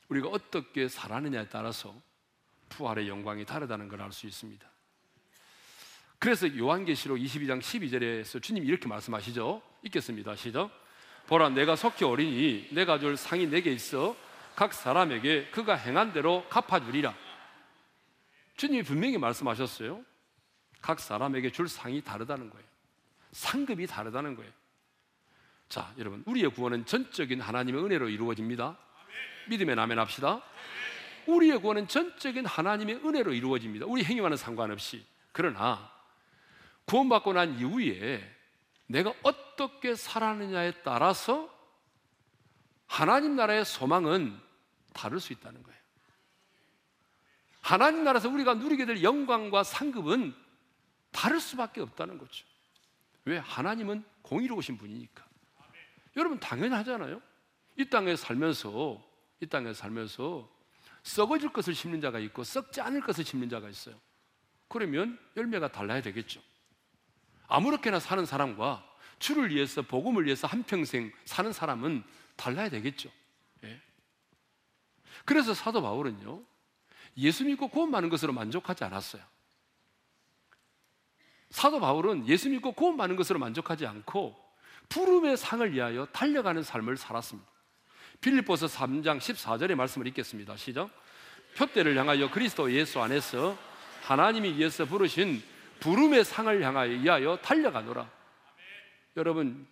우리가 0.07 0.29
어떻게 0.29 0.87
살았느냐에 0.87 1.49
따라서 1.49 1.93
부활의 2.69 3.07
영광이 3.07 3.45
다르다는 3.45 3.87
걸 3.87 4.01
알 4.01 4.11
수 4.11 4.25
있습니다. 4.25 4.67
그래서 6.17 6.57
요한계시록 6.57 7.19
22장 7.19 7.61
12절에서 7.61 8.41
주님이 8.41 8.65
이렇게 8.65 8.87
말씀하시죠. 8.87 9.61
읽겠습니다. 9.83 10.35
시작. 10.37 10.71
보라 11.27 11.49
내가 11.49 11.75
속히 11.75 12.03
어리니 12.03 12.69
내가 12.71 12.97
줄 12.97 13.15
상이 13.15 13.45
내게 13.45 13.71
있어 13.71 14.15
각 14.55 14.73
사람에게 14.73 15.49
그가 15.51 15.75
행한 15.75 16.13
대로 16.13 16.47
갚아주리라. 16.49 17.13
주님이 18.55 18.83
분명히 18.83 19.17
말씀하셨어요. 19.17 20.03
각 20.81 20.99
사람에게 20.99 21.51
줄 21.51 21.67
상이 21.67 22.01
다르다는 22.01 22.49
거예요. 22.49 22.65
상급이 23.31 23.87
다르다는 23.87 24.35
거예요. 24.35 24.51
자, 25.69 25.91
여러분, 25.97 26.23
우리의 26.27 26.49
구원은 26.51 26.85
전적인 26.85 27.41
하나님의 27.41 27.83
은혜로 27.83 28.09
이루어집니다. 28.09 28.77
믿음의 29.49 29.75
나멘 29.75 29.97
합시다. 29.97 30.43
우리의 31.25 31.59
구원은 31.59 31.87
전적인 31.87 32.45
하나님의 32.45 32.97
은혜로 32.97 33.33
이루어집니다. 33.33 33.85
우리 33.87 34.03
행위와는 34.03 34.37
상관없이. 34.37 35.05
그러나 35.31 35.91
구원받고 36.85 37.33
난 37.33 37.57
이후에 37.57 38.29
내가 38.87 39.13
어떻게 39.23 39.95
살았느냐에 39.95 40.83
따라서 40.83 41.49
하나님 42.85 43.35
나라의 43.35 43.65
소망은 43.65 44.39
다를 44.93 45.19
수 45.19 45.33
있다는 45.33 45.61
거예요. 45.63 45.79
하나님 47.61 48.03
나라에서 48.03 48.29
우리가 48.29 48.55
누리게 48.55 48.85
될 48.85 49.03
영광과 49.03 49.63
상급은 49.63 50.33
다를 51.11 51.39
수밖에 51.39 51.81
없다는 51.81 52.17
거죠. 52.17 52.45
왜? 53.25 53.37
하나님은 53.37 54.03
공의로우신 54.21 54.77
분이니까. 54.77 55.25
여러분 56.15 56.39
당연하잖아요. 56.39 57.21
이 57.77 57.85
땅에 57.85 58.15
살면서 58.15 59.01
이 59.39 59.47
땅에 59.47 59.73
살면서 59.73 60.49
썩어질 61.03 61.51
것을 61.51 61.73
심는 61.73 62.01
자가 62.01 62.19
있고 62.19 62.43
썩지 62.43 62.81
않을 62.81 63.01
것을 63.01 63.23
심는 63.25 63.49
자가 63.49 63.69
있어요. 63.69 63.95
그러면 64.67 65.19
열매가 65.35 65.71
달라야 65.71 66.01
되겠죠. 66.01 66.41
아무렇게나 67.47 67.99
사는 67.99 68.25
사람과 68.25 68.83
주를 69.19 69.49
위해서 69.49 69.81
복음을 69.81 70.25
위해서 70.25 70.47
한 70.47 70.63
평생 70.63 71.11
사는 71.25 71.51
사람은 71.51 72.03
달라야 72.35 72.69
되겠죠. 72.69 73.09
예. 75.23 75.25
그래서 75.25 75.53
사도 75.53 75.81
바울은요. 75.81 76.41
예수 77.17 77.45
믿고 77.45 77.67
구원 77.67 77.91
받는 77.91 78.09
것으로 78.09 78.33
만족하지 78.33 78.83
않았어요. 78.83 79.21
사도 81.49 81.79
바울은 81.79 82.27
예수 82.27 82.49
믿고 82.49 82.71
구원 82.71 82.97
받는 82.97 83.15
것으로 83.15 83.39
만족하지 83.39 83.85
않고 83.85 84.35
부름의 84.89 85.37
상을 85.37 85.71
위하여 85.71 86.05
달려가는 86.07 86.63
삶을 86.63 86.97
살았습니다. 86.97 87.49
빌립보서 88.21 88.67
3장 88.67 89.19
14절의 89.19 89.75
말씀을 89.75 90.07
읽겠습니다. 90.07 90.55
시작. 90.57 90.89
표대를 91.55 91.95
향하여 91.97 92.31
그리스도 92.31 92.71
예수 92.71 92.99
안에서 93.01 93.57
하나님이 94.01 94.57
위해서 94.57 94.85
부르신 94.85 95.43
부름의 95.79 96.25
상을 96.25 96.63
향하여 96.63 96.91
위하여 96.91 97.37
달려가노라. 97.37 98.09
여러분, 99.17 99.67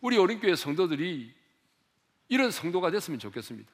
우리 0.00 0.16
어린교회 0.16 0.56
성도들이 0.56 1.34
이런 2.28 2.50
성도가 2.50 2.90
됐으면 2.90 3.18
좋겠습니다. 3.18 3.70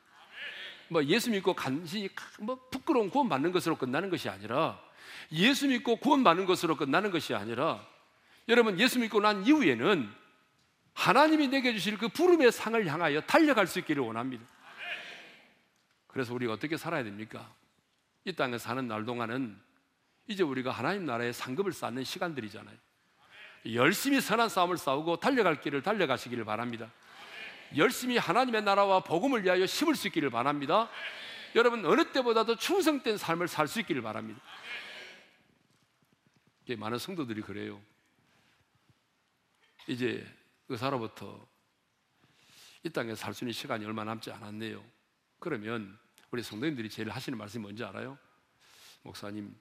뭐 0.89 1.05
예수 1.05 1.31
믿고 1.31 1.55
간신히 1.55 2.09
뭐 2.41 2.59
부끄러운 2.71 3.11
구원 3.11 3.29
받는 3.29 3.53
것으로 3.53 3.77
끝나는 3.77 4.11
것이 4.11 4.29
아니라 4.29 4.81
예수 5.33 5.67
믿고 5.69 5.97
구원 5.97 6.25
받는 6.25 6.47
것으로 6.47 6.77
끝나는 6.77 7.11
것이 7.11 7.35
아니라 7.35 7.87
여러분 8.49 8.79
예수 8.79 8.99
믿고 8.99 9.21
난 9.21 9.47
이후에는 9.47 10.11
하나님이 10.95 11.49
내게 11.49 11.73
주실 11.73 11.97
그 11.97 12.09
부름의 12.09 12.53
상을 12.53 12.87
향하여 12.87 13.23
달려갈 13.23 13.67
수 13.67 13.79
있기를 13.79 14.03
원합니다. 14.03 14.45
그래서 16.07 16.35
우리가 16.35 16.53
어떻게 16.53 16.77
살아야 16.77 17.03
됩니까? 17.03 17.51
이 18.25 18.33
땅에 18.35 18.59
사는 18.59 18.87
날 18.87 19.05
동안은 19.05 19.59
이제 20.29 20.43
우리가 20.43 20.71
하나님 20.71 21.07
나라의 21.07 21.33
상급을 21.33 21.73
쌓는 21.73 22.05
시간들이잖아요. 22.05 22.77
열심히 23.73 24.21
선한 24.21 24.49
싸움을 24.49 24.77
싸우고 24.77 25.19
달려갈 25.21 25.61
길을 25.61 25.83
달려가시기를 25.83 26.45
바랍니다. 26.45 26.91
열심히 27.77 28.19
하나님의 28.19 28.63
나라와 28.63 29.01
복음을 29.01 29.45
위하여 29.45 29.67
심을 29.67 29.95
수 29.95 30.09
있기를 30.09 30.31
바랍니다. 30.31 30.91
여러분 31.55 31.85
어느 31.85 32.11
때보다도 32.13 32.57
충성된 32.57 33.19
삶을 33.19 33.49
살 33.49 33.69
수 33.69 33.81
있기를 33.81 34.03
바랍니다. 34.03 34.41
많은 36.79 36.99
성도들이 36.99 37.43
그래요. 37.43 37.83
이제 39.87 40.27
의사로부터 40.69 41.47
이 42.83 42.91
땅에 42.91 43.15
살 43.15 43.35
수 43.35 43.45
있는 43.45 43.53
시간이 43.53 43.85
얼마 43.85 44.05
남지 44.05 44.31
않았네요. 44.33 44.83
그러면 45.39 45.99
우리 46.31 46.43
성도님들이 46.43 46.89
제일 46.89 47.11
하시는 47.11 47.37
말씀이 47.37 47.61
뭔지 47.61 47.85
알아요? 47.85 48.19
목사님, 49.03 49.55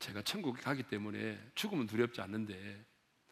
제가 0.00 0.22
천국에 0.22 0.60
가기 0.60 0.84
때문에 0.84 1.38
죽음은 1.54 1.86
두렵지 1.86 2.20
않는데 2.20 2.84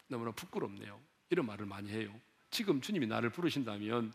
너무나 0.07 0.31
부끄럽네요. 0.31 1.01
이런 1.29 1.45
말을 1.45 1.65
많이 1.65 1.89
해요. 1.89 2.17
지금 2.49 2.81
주님이 2.81 3.07
나를 3.07 3.29
부르신다면 3.29 4.13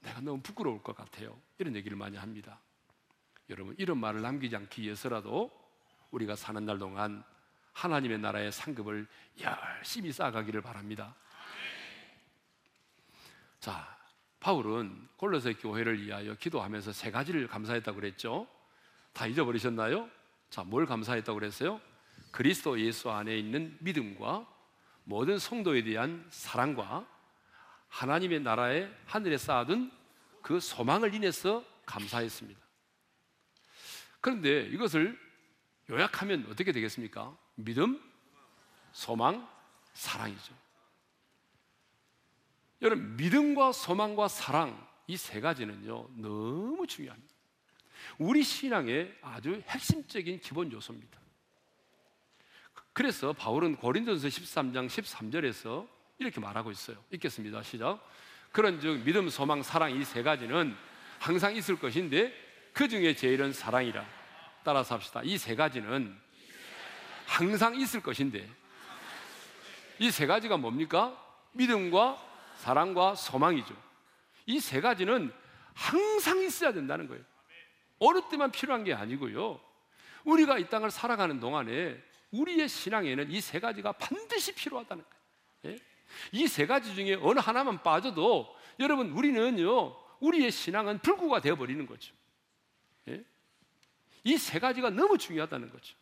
내가 0.00 0.20
너무 0.20 0.40
부끄러울 0.42 0.82
것 0.82 0.94
같아요. 0.94 1.38
이런 1.58 1.74
얘기를 1.74 1.96
많이 1.96 2.16
합니다. 2.16 2.60
여러분, 3.50 3.74
이런 3.78 3.98
말을 3.98 4.22
남기지 4.22 4.54
않기 4.56 4.82
위해서라도 4.82 5.50
우리가 6.10 6.36
사는 6.36 6.64
날 6.64 6.78
동안 6.78 7.24
하나님의 7.72 8.18
나라의 8.18 8.52
상급을 8.52 9.06
열심히 9.40 10.12
쌓아가기를 10.12 10.62
바랍니다. 10.62 11.14
자, 13.58 13.96
바울은 14.40 15.08
골로새 15.16 15.54
교회를 15.54 16.02
위하여 16.02 16.34
기도하면서 16.34 16.92
세 16.92 17.10
가지를 17.10 17.48
감사했다고 17.48 17.98
그랬죠. 17.98 18.46
다 19.12 19.26
잊어버리셨나요? 19.26 20.08
자, 20.50 20.62
뭘 20.62 20.86
감사했다고 20.86 21.38
그랬어요? 21.38 21.80
그리스도 22.30 22.78
예수 22.78 23.10
안에 23.10 23.36
있는 23.36 23.76
믿음과 23.80 24.46
모든 25.04 25.38
성도에 25.38 25.82
대한 25.82 26.26
사랑과 26.30 27.06
하나님의 27.94 28.40
나라에 28.40 28.90
하늘에 29.06 29.38
쌓아둔 29.38 29.92
그 30.42 30.58
소망을 30.58 31.14
인해서 31.14 31.64
감사했습니다. 31.86 32.60
그런데 34.20 34.62
이것을 34.66 35.18
요약하면 35.88 36.46
어떻게 36.50 36.72
되겠습니까? 36.72 37.36
믿음, 37.54 38.02
소망, 38.92 39.48
사랑이죠. 39.92 40.54
여러분, 42.82 43.16
믿음과 43.16 43.72
소망과 43.72 44.28
사랑 44.28 44.86
이 45.06 45.16
세 45.16 45.40
가지는요, 45.40 46.08
너무 46.16 46.86
중요합니다. 46.86 47.32
우리 48.18 48.42
신앙의 48.42 49.16
아주 49.22 49.62
핵심적인 49.68 50.40
기본 50.40 50.72
요소입니다. 50.72 51.20
그래서 52.92 53.32
바울은 53.32 53.76
고린도서 53.76 54.26
13장 54.28 54.88
13절에서 54.88 55.93
이렇게 56.18 56.40
말하고 56.40 56.70
있어요. 56.70 56.96
읽겠습니다. 57.10 57.62
시작. 57.62 58.00
그런 58.52 58.80
즉 58.80 59.02
믿음, 59.04 59.28
소망, 59.28 59.62
사랑 59.62 59.90
이 59.96 60.04
세 60.04 60.22
가지는 60.22 60.76
항상 61.18 61.56
있을 61.56 61.78
것인데 61.78 62.32
그 62.72 62.88
중에 62.88 63.14
제일은 63.14 63.52
사랑이라. 63.52 64.04
따라서 64.64 64.94
합시다. 64.94 65.20
이 65.24 65.36
세 65.38 65.54
가지는 65.54 66.16
항상 67.26 67.74
있을 67.74 68.00
것인데 68.02 68.48
이 69.98 70.10
세 70.10 70.26
가지가 70.26 70.56
뭡니까? 70.56 71.20
믿음과 71.52 72.18
사랑과 72.58 73.14
소망이죠. 73.14 73.74
이 74.46 74.60
세 74.60 74.80
가지는 74.80 75.32
항상 75.74 76.38
있어야 76.42 76.72
된다는 76.72 77.08
거예요. 77.08 77.22
어느 77.98 78.20
때만 78.30 78.52
필요한 78.52 78.84
게 78.84 78.92
아니고요. 78.94 79.60
우리가 80.24 80.58
이 80.58 80.68
땅을 80.68 80.90
살아가는 80.90 81.40
동안에 81.40 82.00
우리의 82.30 82.68
신앙에는 82.68 83.30
이 83.30 83.40
세 83.40 83.58
가지가 83.60 83.92
반드시 83.92 84.54
필요하다는 84.54 85.04
거예요. 85.04 85.76
예? 85.76 85.93
이 86.32 86.46
세 86.46 86.66
가지 86.66 86.94
중에 86.94 87.14
어느 87.20 87.38
하나만 87.40 87.82
빠져도 87.82 88.54
여러분 88.80 89.10
우리는요 89.10 89.96
우리의 90.20 90.50
신앙은 90.50 90.98
불구가 91.00 91.40
되어 91.40 91.56
버리는 91.56 91.84
거죠. 91.86 92.14
예? 93.08 93.24
이세 94.22 94.58
가지가 94.58 94.90
너무 94.90 95.18
중요하다는 95.18 95.70
거죠. 95.70 95.96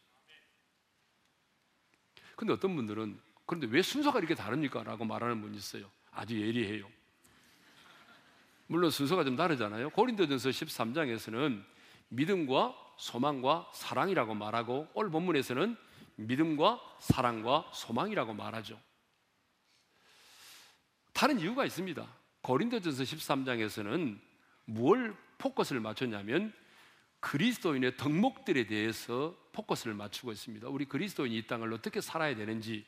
근데 2.36 2.53
어떤 2.53 2.74
분들은 2.76 3.20
그런데 3.46 3.66
왜 3.68 3.82
순서가 3.82 4.18
이렇게 4.18 4.34
다릅니까? 4.34 4.82
라고 4.84 5.05
말하는 5.05 5.40
분이 5.40 5.57
있어요. 5.57 5.90
아주 6.11 6.40
예리해요. 6.40 6.88
물론 8.66 8.90
순서가 8.90 9.24
좀 9.24 9.36
다르잖아요. 9.36 9.90
고린도전서 9.90 10.50
13장에서는 10.50 11.62
믿음과 12.09 12.74
소망과 12.96 13.70
사랑이라고 13.74 14.34
말하고 14.34 14.88
오늘 14.94 15.11
본문에서는 15.11 15.76
믿음과 16.16 16.80
사랑과 17.00 17.68
소망이라고 17.74 18.34
말하죠. 18.34 18.78
다른 21.13 21.39
이유가 21.39 21.65
있습니다. 21.65 22.07
고린도전서 22.43 23.03
13장에서는 23.05 24.19
무엇 24.65 24.99
포커스를 25.39 25.81
맞췄냐면 25.81 26.53
그리스도인의 27.21 27.97
덕목들에 27.97 28.67
대해서 28.67 29.37
포커스를 29.53 29.95
맞추고 29.95 30.33
있습니다. 30.33 30.69
우리 30.69 30.85
그리스도인이 30.85 31.37
이 31.37 31.47
땅을 31.47 31.73
어떻게 31.73 32.01
살아야 32.01 32.35
되는지 32.35 32.85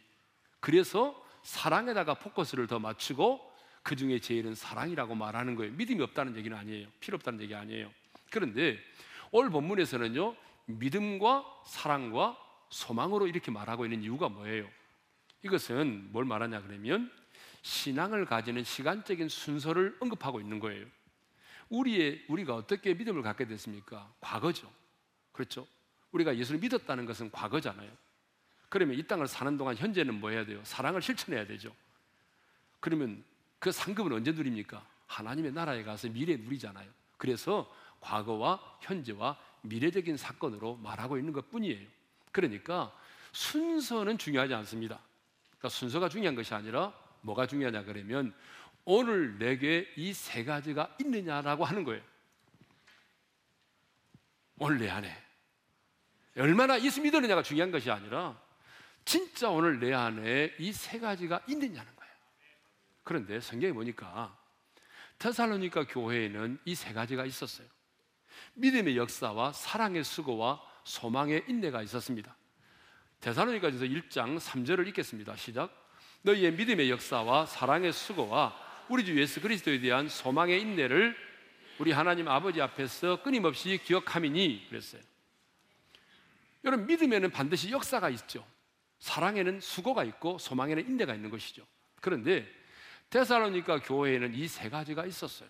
그래서 0.61 1.22
사랑에다가 1.43 2.14
포커스를 2.14 2.66
더 2.66 2.79
맞추고 2.79 3.53
그 3.83 3.97
중에 3.97 4.18
제일은 4.18 4.55
사랑이라고 4.55 5.14
말하는 5.14 5.55
거예요. 5.57 5.72
믿음이 5.75 6.03
없다는 6.03 6.37
얘기는 6.37 6.57
아니에요. 6.57 6.89
필요 7.01 7.16
없다는 7.16 7.41
얘기 7.43 7.55
아니에요. 7.55 7.93
그런데 8.31 8.79
오늘 9.31 9.51
본문에서는요, 9.51 10.35
믿음과 10.66 11.45
사랑과 11.66 12.37
소망으로 12.70 13.27
이렇게 13.27 13.51
말하고 13.51 13.85
있는 13.85 14.03
이유가 14.03 14.29
뭐예요? 14.29 14.68
이것은 15.43 16.09
뭘 16.12 16.25
말하냐 16.25 16.62
그러면 16.62 17.12
신앙을 17.64 18.26
가지는 18.26 18.62
시간적인 18.62 19.30
순서를 19.30 19.96
언급하고 19.98 20.38
있는 20.38 20.60
거예요. 20.60 20.86
우리의 21.70 22.26
우리가 22.28 22.54
어떻게 22.54 22.92
믿음을 22.92 23.22
갖게 23.22 23.46
됐습니까? 23.46 24.12
과거죠. 24.20 24.70
그렇죠? 25.32 25.66
우리가 26.12 26.36
예수를 26.36 26.60
믿었다는 26.60 27.06
것은 27.06 27.30
과거잖아요. 27.30 27.90
그러면 28.68 28.98
이 28.98 29.02
땅을 29.06 29.26
사는 29.26 29.56
동안 29.56 29.76
현재는 29.76 30.20
뭐 30.20 30.28
해야 30.28 30.44
돼요? 30.44 30.60
사랑을 30.62 31.00
실천해야 31.00 31.46
되죠. 31.46 31.74
그러면 32.80 33.24
그 33.58 33.72
상급은 33.72 34.12
언제 34.12 34.32
누립니까? 34.32 34.86
하나님의 35.06 35.52
나라에 35.52 35.82
가서 35.84 36.08
미래 36.08 36.36
누리잖아요. 36.36 36.88
그래서 37.16 37.74
과거와 38.00 38.60
현재와 38.82 39.38
미래적인 39.62 40.18
사건으로 40.18 40.76
말하고 40.76 41.16
있는 41.16 41.32
것 41.32 41.50
뿐이에요. 41.50 41.86
그러니까 42.30 42.94
순서는 43.32 44.18
중요하지 44.18 44.52
않습니다. 44.52 45.00
그러니까 45.52 45.70
순서가 45.70 46.10
중요한 46.10 46.34
것이 46.34 46.52
아니라 46.52 46.92
뭐가 47.25 47.47
중요하냐 47.47 47.85
그러면 47.85 48.35
오늘 48.85 49.39
내게 49.39 49.91
이 49.97 50.12
세 50.12 50.45
가지가 50.45 50.97
있느냐라고 51.01 51.64
하는 51.64 51.85
거예요. 51.85 52.03
오늘 54.59 54.79
내 54.79 54.89
안에 54.89 55.22
얼마나 56.37 56.81
예수 56.81 57.01
믿느냐가 57.01 57.43
중요한 57.43 57.70
것이 57.70 57.91
아니라 57.91 58.41
진짜 59.05 59.49
오늘 59.51 59.81
내 59.81 59.93
안에 59.93 60.55
이 60.59 60.72
세 60.72 60.99
가지가 60.99 61.43
있느냐는 61.49 61.97
거예요. 61.97 62.14
그런데 63.03 63.41
성경에 63.41 63.72
보니까 63.72 64.37
테살로니가 65.18 65.87
교회에는 65.87 66.59
이 66.64 66.75
세 66.75 66.93
가지가 66.93 67.25
있었어요. 67.25 67.66
믿음의 68.55 68.97
역사와 68.97 69.53
사랑의 69.53 70.05
수고와 70.05 70.61
소망의 70.85 71.45
인내가 71.49 71.83
있었습니다. 71.83 72.37
데살로니가전서 73.20 73.87
1장 73.87 74.39
3절을 74.39 74.87
읽겠습니다. 74.89 75.37
시작. 75.37 75.84
너희의 76.25 76.53
믿음의 76.53 76.91
역사와 76.91 77.47
사랑의 77.47 77.93
수고와 77.93 78.57
우리 78.89 79.05
주 79.05 79.18
예수 79.20 79.41
그리스도에 79.41 79.79
대한 79.81 80.09
소망의 80.09 80.61
인내를 80.61 81.14
우리 81.79 81.93
하나님 81.93 82.29
아버지 82.29 82.62
앞에서 82.62 83.22
끊임없이 83.22 83.79
기억함이니 83.85 84.66
그랬어요. 84.70 85.03
여러분 86.64 86.87
믿음에는 86.87 87.31
반드시 87.31 87.70
역사가 87.70 88.09
있죠. 88.11 88.47
사랑에는 89.01 89.61
수고가 89.61 90.05
있고 90.05 90.39
소망에는 90.39 90.89
인내가 90.89 91.14
있는 91.14 91.29
것이죠. 91.31 91.66
그런데 92.01 92.51
데살로니가 93.11 93.81
교회에는 93.81 94.35
이 94.35 94.49
세 94.49 94.70
가지가 94.70 95.05
있었어요. 95.05 95.49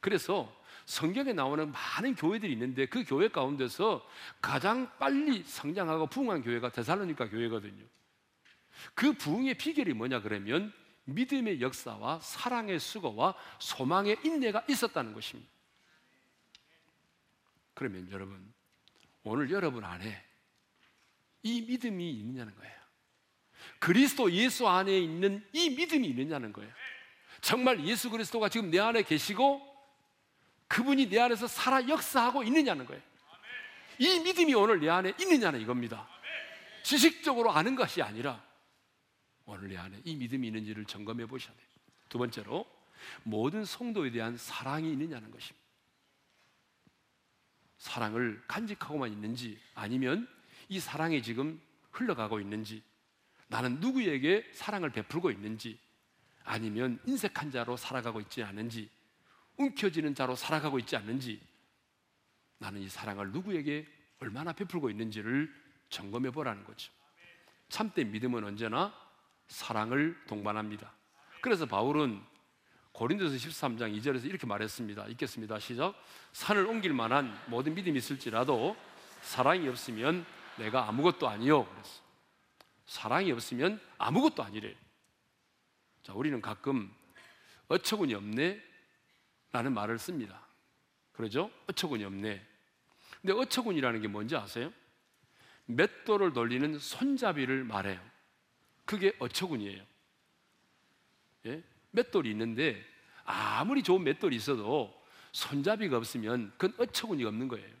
그래서 0.00 0.54
성경에 0.84 1.32
나오는 1.32 1.72
많은 1.72 2.14
교회들이 2.14 2.52
있는데 2.52 2.86
그 2.86 3.04
교회 3.04 3.28
가운데서 3.28 4.06
가장 4.42 4.90
빨리 4.98 5.42
성장하고 5.44 6.08
부흥한 6.08 6.42
교회가 6.42 6.70
데살로니가 6.72 7.30
교회거든요. 7.30 7.84
그 8.94 9.12
부흥의 9.12 9.54
비결이 9.54 9.94
뭐냐 9.94 10.20
그러면 10.20 10.72
믿음의 11.04 11.60
역사와 11.60 12.20
사랑의 12.20 12.78
수고와 12.80 13.34
소망의 13.58 14.18
인내가 14.24 14.64
있었다는 14.68 15.12
것입니다. 15.12 15.50
그러면 17.74 18.10
여러분 18.10 18.52
오늘 19.22 19.50
여러분 19.50 19.84
안에 19.84 20.24
이 21.42 21.62
믿음이 21.62 22.10
있느냐는 22.10 22.54
거예요. 22.56 22.74
그리스도 23.78 24.30
예수 24.32 24.66
안에 24.66 24.98
있는 24.98 25.46
이 25.52 25.70
믿음이 25.70 26.08
있느냐는 26.08 26.52
거예요. 26.52 26.72
정말 27.40 27.84
예수 27.84 28.10
그리스도가 28.10 28.48
지금 28.48 28.70
내 28.70 28.80
안에 28.80 29.02
계시고 29.02 29.62
그분이 30.68 31.08
내 31.08 31.20
안에서 31.20 31.46
살아 31.46 31.86
역사하고 31.86 32.42
있느냐는 32.44 32.86
거예요. 32.86 33.02
이 33.98 34.20
믿음이 34.20 34.54
오늘 34.54 34.80
내 34.80 34.88
안에 34.88 35.14
있느냐는 35.20 35.60
이겁니다. 35.60 36.08
지식적으로 36.82 37.52
아는 37.52 37.76
것이 37.76 38.02
아니라 38.02 38.42
오늘 39.46 39.68
내 39.68 39.76
안에 39.76 40.00
이 40.04 40.16
믿음이 40.16 40.48
있는지를 40.48 40.84
점검해 40.84 41.26
보셔야 41.26 41.56
돼요. 41.56 41.66
두 42.08 42.18
번째로 42.18 42.66
모든 43.22 43.64
성도에 43.64 44.10
대한 44.10 44.36
사랑이 44.36 44.92
있느냐는 44.92 45.30
것입니다. 45.30 45.66
사랑을 47.78 48.42
간직하고만 48.48 49.12
있는지 49.12 49.58
아니면 49.74 50.28
이 50.68 50.80
사랑이 50.80 51.22
지금 51.22 51.60
흘러가고 51.92 52.40
있는지 52.40 52.82
나는 53.48 53.78
누구에게 53.80 54.50
사랑을 54.52 54.90
베풀고 54.90 55.30
있는지 55.30 55.78
아니면 56.44 56.98
인색한 57.06 57.50
자로 57.50 57.76
살아가고 57.76 58.20
있지 58.20 58.42
않은지 58.42 58.90
움켜쥐는 59.56 60.14
자로 60.14 60.34
살아가고 60.34 60.78
있지 60.80 60.96
않는지 60.96 61.40
나는 62.58 62.80
이 62.80 62.88
사랑을 62.88 63.30
누구에게 63.30 63.86
얼마나 64.18 64.52
베풀고 64.52 64.90
있는지를 64.90 65.52
점검해 65.90 66.30
보라는 66.30 66.64
거죠. 66.64 66.92
참된 67.68 68.10
믿음은 68.10 68.44
언제나 68.44 69.05
사랑을 69.48 70.16
동반합니다. 70.26 70.92
그래서 71.40 71.66
바울은 71.66 72.22
고린도서 72.92 73.36
13장 73.36 73.94
2절에서 73.98 74.24
이렇게 74.24 74.46
말했습니다. 74.46 75.06
읽겠습니다. 75.08 75.58
시작. 75.58 75.94
산을 76.32 76.66
옮길 76.66 76.94
만한 76.94 77.38
모든 77.46 77.74
믿음이 77.74 77.98
있을지라도 77.98 78.76
사랑이 79.20 79.68
없으면 79.68 80.24
내가 80.56 80.88
아무것도 80.88 81.28
아니요. 81.28 81.68
사랑이 82.86 83.30
없으면 83.32 83.80
아무것도 83.98 84.42
아니래. 84.42 84.74
자, 86.02 86.14
우리는 86.14 86.40
가끔 86.40 86.92
어처구니 87.68 88.14
없네 88.14 88.62
라는 89.52 89.74
말을 89.74 89.98
씁니다. 89.98 90.40
그러죠? 91.12 91.50
어처구니 91.68 92.04
없네. 92.04 92.46
근데 93.20 93.32
어처구니라는 93.32 94.00
게 94.00 94.08
뭔지 94.08 94.36
아세요? 94.36 94.72
맷돌을 95.66 96.32
돌리는 96.32 96.78
손잡이를 96.78 97.64
말해요. 97.64 98.00
그게 98.86 99.12
어처구니예요. 99.18 99.84
예? 101.46 101.62
맷돌이 101.90 102.30
있는데 102.30 102.82
아무리 103.24 103.82
좋은 103.82 104.02
맷돌이 104.02 104.36
있어도 104.36 104.96
손잡이가 105.32 105.98
없으면 105.98 106.52
그건 106.56 106.86
어처구니가 106.86 107.28
없는 107.28 107.48
거예요. 107.48 107.76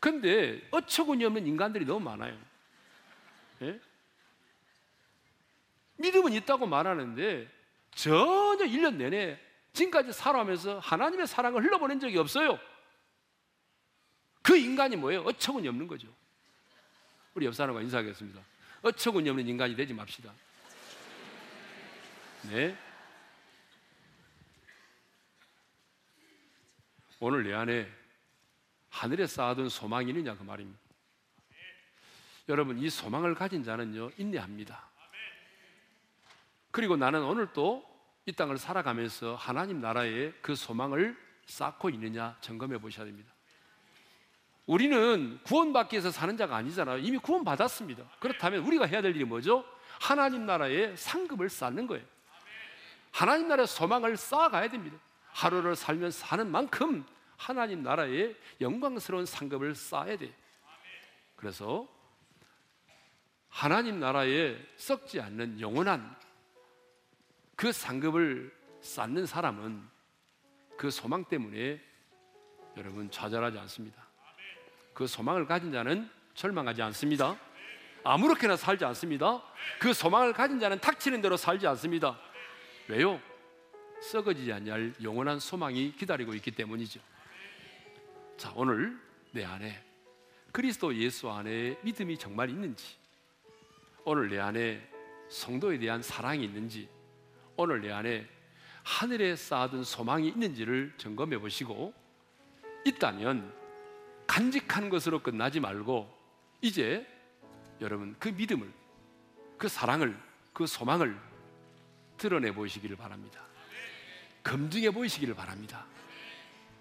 근데 0.00 0.66
어처구니 0.70 1.24
없는 1.24 1.46
인간들이 1.46 1.84
너무 1.84 2.00
많아요. 2.00 2.36
예? 3.62 3.80
믿음은 5.96 6.32
있다고 6.32 6.66
말하는데 6.66 7.48
전혀 7.94 8.64
1년 8.64 8.96
내내 8.96 9.38
지금까지 9.72 10.12
살아오면서 10.12 10.78
하나님의 10.78 11.26
사랑을 11.26 11.62
흘러보낸 11.62 12.00
적이 12.00 12.18
없어요. 12.18 12.58
그 14.42 14.56
인간이 14.56 14.96
뭐예요? 14.96 15.22
어처구니 15.22 15.68
없는 15.68 15.86
거죠. 15.86 16.08
우리 17.34 17.46
옆 17.46 17.54
사람과 17.54 17.80
인사하겠습니다. 17.82 18.42
어처구니 18.82 19.28
없는 19.30 19.46
인간이 19.46 19.76
되지 19.76 19.94
맙시다. 19.94 20.32
네. 22.50 22.76
오늘 27.20 27.44
내 27.44 27.52
안에 27.54 27.88
하늘에 28.90 29.26
쌓아둔 29.26 29.68
소망이 29.68 30.10
있느냐 30.10 30.36
그 30.36 30.42
말입니다. 30.42 30.80
여러분 32.48 32.78
이 32.78 32.90
소망을 32.90 33.34
가진 33.34 33.62
자는요 33.62 34.10
인내합니다. 34.18 34.90
그리고 36.70 36.96
나는 36.96 37.22
오늘 37.22 37.52
또 37.52 37.92
이 38.24 38.32
땅을 38.32 38.56
살아가면서 38.58 39.34
하나님 39.34 39.80
나라에 39.80 40.32
그 40.40 40.54
소망을 40.54 41.16
쌓고 41.46 41.90
있느냐 41.90 42.36
점검해 42.40 42.78
보셔야 42.78 43.04
됩니다. 43.04 43.31
우리는 44.66 45.40
구원받기 45.44 45.96
위해서 45.96 46.10
사는 46.10 46.36
자가 46.36 46.56
아니잖아요. 46.56 46.98
이미 46.98 47.18
구원받았습니다. 47.18 48.04
그렇다면 48.20 48.64
우리가 48.64 48.86
해야 48.86 49.02
될 49.02 49.14
일이 49.16 49.24
뭐죠? 49.24 49.64
하나님 50.00 50.46
나라에 50.46 50.96
상급을 50.96 51.48
쌓는 51.48 51.86
거예요. 51.86 52.04
하나님 53.10 53.48
나라의 53.48 53.66
소망을 53.66 54.16
쌓아가야 54.16 54.68
됩니다. 54.68 54.96
하루를 55.32 55.76
살면서 55.76 56.26
사는 56.26 56.50
만큼 56.50 57.04
하나님 57.36 57.82
나라에 57.82 58.34
영광스러운 58.60 59.26
상급을 59.26 59.74
쌓아야 59.74 60.16
돼요. 60.16 60.32
그래서 61.36 61.88
하나님 63.48 64.00
나라에 64.00 64.56
썩지 64.76 65.20
않는 65.20 65.60
영원한 65.60 66.16
그 67.56 67.72
상급을 67.72 68.56
쌓는 68.80 69.26
사람은 69.26 69.88
그 70.76 70.90
소망 70.90 71.24
때문에 71.24 71.80
여러분 72.76 73.10
좌절하지 73.10 73.58
않습니다. 73.58 74.01
그 74.94 75.06
소망을 75.06 75.46
가진 75.46 75.72
자는 75.72 76.08
절망하지 76.34 76.82
않습니다. 76.82 77.36
아무렇게나 78.04 78.56
살지 78.56 78.84
않습니다. 78.84 79.42
그 79.78 79.92
소망을 79.92 80.32
가진 80.32 80.58
자는 80.58 80.80
탁치는 80.80 81.22
대로 81.22 81.36
살지 81.36 81.66
않습니다. 81.66 82.18
왜요? 82.88 83.20
썩어지지 84.02 84.52
않을 84.52 84.94
영원한 85.02 85.38
소망이 85.38 85.94
기다리고 85.96 86.34
있기 86.34 86.50
때문이죠. 86.50 87.00
자, 88.36 88.52
오늘 88.56 88.98
내 89.30 89.44
안에 89.44 89.82
그리스도 90.50 90.94
예수 90.96 91.30
안에 91.30 91.78
믿음이 91.82 92.18
정말 92.18 92.50
있는지, 92.50 92.96
오늘 94.04 94.28
내 94.28 94.40
안에 94.40 94.86
성도에 95.28 95.78
대한 95.78 96.02
사랑이 96.02 96.44
있는지, 96.44 96.88
오늘 97.56 97.80
내 97.80 97.92
안에 97.92 98.28
하늘에 98.82 99.36
쌓아둔 99.36 99.84
소망이 99.84 100.28
있는지를 100.28 100.94
점검해 100.96 101.38
보시고, 101.38 101.94
있다면 102.84 103.61
간직한 104.26 104.88
것으로 104.88 105.22
끝나지 105.22 105.60
말고, 105.60 106.08
이제 106.60 107.06
여러분 107.80 108.14
그 108.18 108.28
믿음을, 108.28 108.70
그 109.58 109.68
사랑을, 109.68 110.18
그 110.52 110.66
소망을 110.66 111.18
드러내 112.16 112.52
보시기를 112.52 112.96
바랍니다. 112.96 113.40
검증해 114.44 114.90
보이시기를 114.90 115.34
바랍니다. 115.34 115.86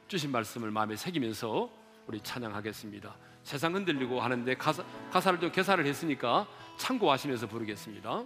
주신 0.08 0.32
말씀을 0.32 0.72
마음에 0.72 0.96
새기면서 0.96 1.70
우리 2.08 2.20
찬양하겠습니다. 2.22 3.16
세상 3.44 3.76
흔들리고 3.76 4.22
하는데 4.22 4.54
가사, 4.56 4.84
가사를 5.12 5.40
좀 5.40 5.52
개사를 5.52 5.86
했으니까 5.86 6.48
참고하시면서 6.78 7.48
부르겠습니다. 7.48 8.24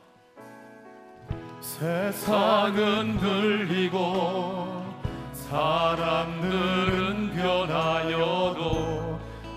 세상은 1.61 3.19
들리고 3.19 4.85
사람들은 5.33 7.35
변하여도 7.35 8.94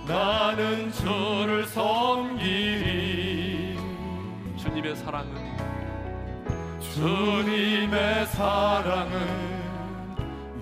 나는 0.08 0.90
주를 0.90 1.66
섬기리. 1.66 2.98
주님의 4.56 4.96
사랑은 4.96 5.58
주님의 6.80 8.26
사랑은 8.26 9.18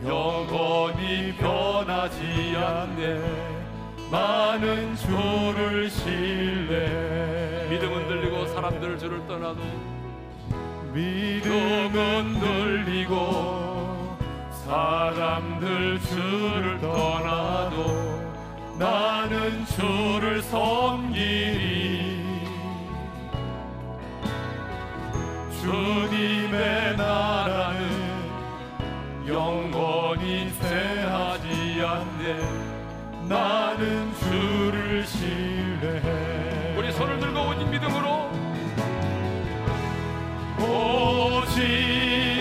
영원히 0.05 1.33
변하지 1.37 2.57
않네. 2.57 3.21
많은 4.11 4.97
주를 4.97 5.89
신뢰. 5.91 7.69
믿음 7.71 7.95
흔들리고 7.95 8.47
사람들을 8.47 8.99
주를 8.99 9.25
떠나도 9.29 9.61
믿음은 10.93 12.41
들리고 12.41 14.17
사람들 14.65 16.01
주를 16.01 16.81
떠나도 16.81 18.06
나는 18.79 19.64
주를 19.66 20.43
섬기리. 20.43 22.24
주님의 25.62 26.97
나라는 26.97 27.87
영원히 29.27 30.51
쇠하지 30.51 31.83
않네. 31.83 32.66
나는 33.29 34.14
주를 34.14 35.05
신뢰해. 35.07 36.77
우리 36.77 36.93
손을 36.93 37.18
들고 37.18 37.41
오직 37.41 37.68
믿음으로 37.68 38.31
오직 40.61 42.36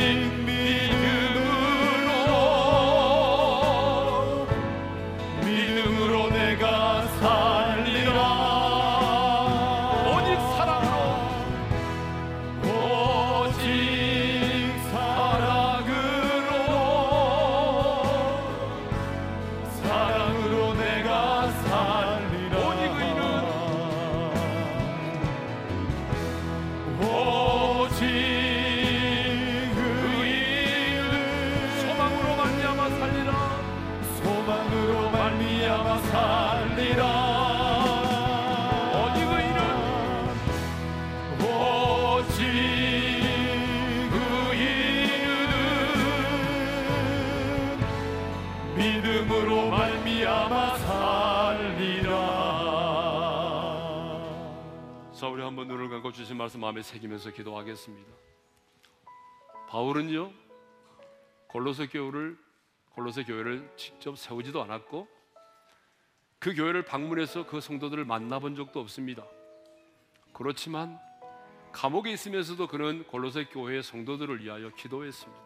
마음에 56.75 56.81
새기면서 56.81 57.31
기도하겠습니다. 57.31 58.11
바울은요 59.69 60.29
골로새 61.47 61.87
교회를 61.87 62.37
골로새 62.89 63.23
교회를 63.23 63.71
직접 63.77 64.17
세우지도 64.17 64.61
않았고 64.61 65.07
그 66.37 66.53
교회를 66.53 66.83
방문해서 66.83 67.45
그 67.47 67.61
성도들을 67.61 68.03
만나본 68.03 68.55
적도 68.55 68.81
없습니다. 68.81 69.23
그렇지만 70.33 70.99
감옥에 71.71 72.11
있으면서도 72.11 72.67
그는 72.67 73.05
골로새 73.07 73.45
교회의 73.45 73.81
성도들을 73.81 74.43
위하여 74.43 74.69
기도했습니다. 74.71 75.41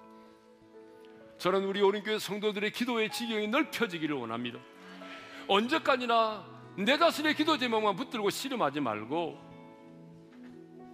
저는 1.37 1.63
우리 1.65 1.81
오른교회 1.81 2.17
성도들의 2.17 2.71
기도의 2.71 3.11
지경이 3.11 3.47
넓혀지기를 3.49 4.15
원합니다. 4.15 4.59
언제까지나 5.47 6.43
내 6.77 6.97
자신의 6.97 7.35
기도 7.35 7.55
제목만 7.55 7.95
붙들고 7.95 8.31
씨름하지 8.31 8.79
말고 8.79 9.48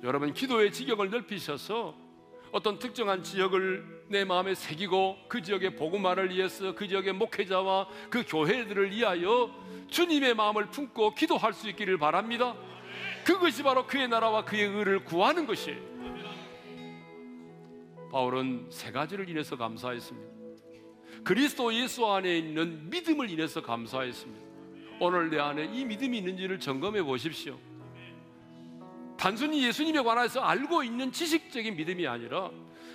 여러분 0.03 0.33
기도의 0.33 0.71
지경을 0.71 1.09
넓히셔서 1.09 1.95
어떤 2.51 2.79
특정한 2.79 3.23
지역을 3.23 4.05
내 4.07 4.23
마음에 4.23 4.55
새기고 4.55 5.17
그 5.27 5.41
지역의 5.41 5.75
복음화를 5.75 6.29
위해서 6.29 6.73
그 6.73 6.87
지역의 6.87 7.13
목회자와 7.13 7.89
그 8.09 8.23
교회들을 8.25 8.91
위하여 8.91 9.53
주님의 9.89 10.35
마음을 10.35 10.69
품고 10.69 11.15
기도할 11.15 11.53
수 11.53 11.69
있기를 11.69 11.97
바랍니다. 11.97 12.55
그것이 13.25 13.63
바로 13.63 13.85
그의 13.87 14.07
나라와 14.07 14.45
그의 14.45 14.67
의를 14.67 15.03
구하는 15.03 15.45
것이에요. 15.45 15.95
바울은 18.11 18.67
세 18.69 18.91
가지를 18.91 19.27
인해서 19.29 19.57
감사했습니다. 19.57 20.35
그리스도 21.23 21.73
예수 21.73 22.05
안에 22.05 22.37
있는 22.37 22.89
믿음을 22.89 23.29
인해서 23.29 23.61
감사했습니다. 23.61 24.45
오늘 24.99 25.29
내 25.29 25.39
안에 25.39 25.65
이 25.73 25.83
믿음이 25.83 26.19
있는지를 26.19 26.59
점검해 26.59 27.03
보십시오. 27.03 27.57
단순히 29.25 29.65
예수님에 29.65 30.03
관해서 30.03 30.39
알고 30.39 30.83
있는 30.83 31.11
지식적인 31.11 31.75
믿음이 31.75 32.05
아니라 32.05 32.51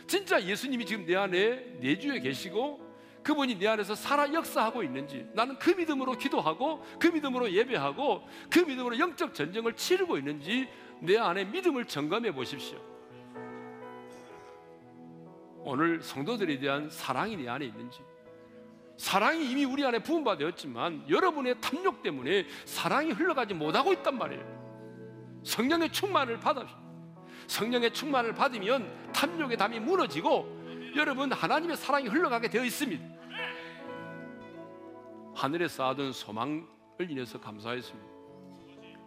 진짜 0.07 0.41
예수님이 0.41 0.87
지금 0.87 1.05
내 1.05 1.16
안에 1.16 1.57
내주에 1.81 2.20
계시고 2.20 2.89
그분이 3.24 3.59
내 3.59 3.66
안에서 3.66 3.97
살아 3.97 4.33
역사하고 4.33 4.85
있는지 4.85 5.26
나는 5.33 5.59
그 5.59 5.70
믿음으로 5.70 6.12
기도하고 6.12 6.87
그 7.01 7.09
믿음으로 7.09 7.51
예배하고 7.51 8.22
그 8.49 8.61
믿음으로 8.61 8.97
영적 9.01 9.35
전쟁을 9.35 9.74
치르고 9.74 10.18
있는지 10.18 10.68
내 11.01 11.18
안에 11.18 11.47
믿음을 11.47 11.85
점검해 11.87 12.33
보십시오. 12.33 12.78
오늘 15.64 16.01
성도들에 16.01 16.61
대한 16.61 16.89
사랑이 16.91 17.37
내 17.39 17.49
안에 17.49 17.64
있는지 17.64 17.99
사랑이 18.97 19.51
이미 19.51 19.64
우리 19.64 19.85
안에 19.85 19.99
되었지만 20.37 21.07
여러분의 21.11 21.61
탐욕 21.61 22.05
때문에 22.05 22.47
사랑이 22.66 23.11
흘러가지 23.11 23.53
못하고 23.53 23.93
있단 23.95 24.16
말이에요. 24.16 24.59
성령의 25.43 25.91
충만을 25.93 26.38
받아 26.38 26.66
성령의 27.47 27.93
충만을 27.93 28.34
받으면 28.34 29.12
탐욕의 29.12 29.57
담이 29.57 29.80
무너지고 29.80 30.61
여러분 30.97 31.32
하나님의 31.32 31.76
사랑이 31.76 32.09
흘러가게 32.09 32.49
되어 32.49 32.64
있습니다. 32.64 33.05
하늘에 35.34 35.68
쌓아둔 35.68 36.12
소망을 36.12 36.66
인해서 37.09 37.41
감사했습니다. 37.41 38.09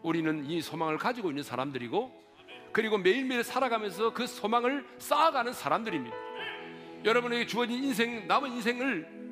우리는 0.02 0.46
이 0.46 0.62
소망을 0.62 0.98
가지고 0.98 1.30
있는 1.30 1.44
사람들이고 1.44 2.24
그리고 2.72 2.98
매일매일 2.98 3.44
살아가면서 3.44 4.14
그 4.14 4.26
소망을 4.26 4.86
쌓아가는 4.98 5.54
사람들입니다. 5.54 6.16
여러분에게 7.06 7.46
주어진 7.46 7.84
인생 7.84 8.28
남은 8.28 8.52
인생을 8.54 9.24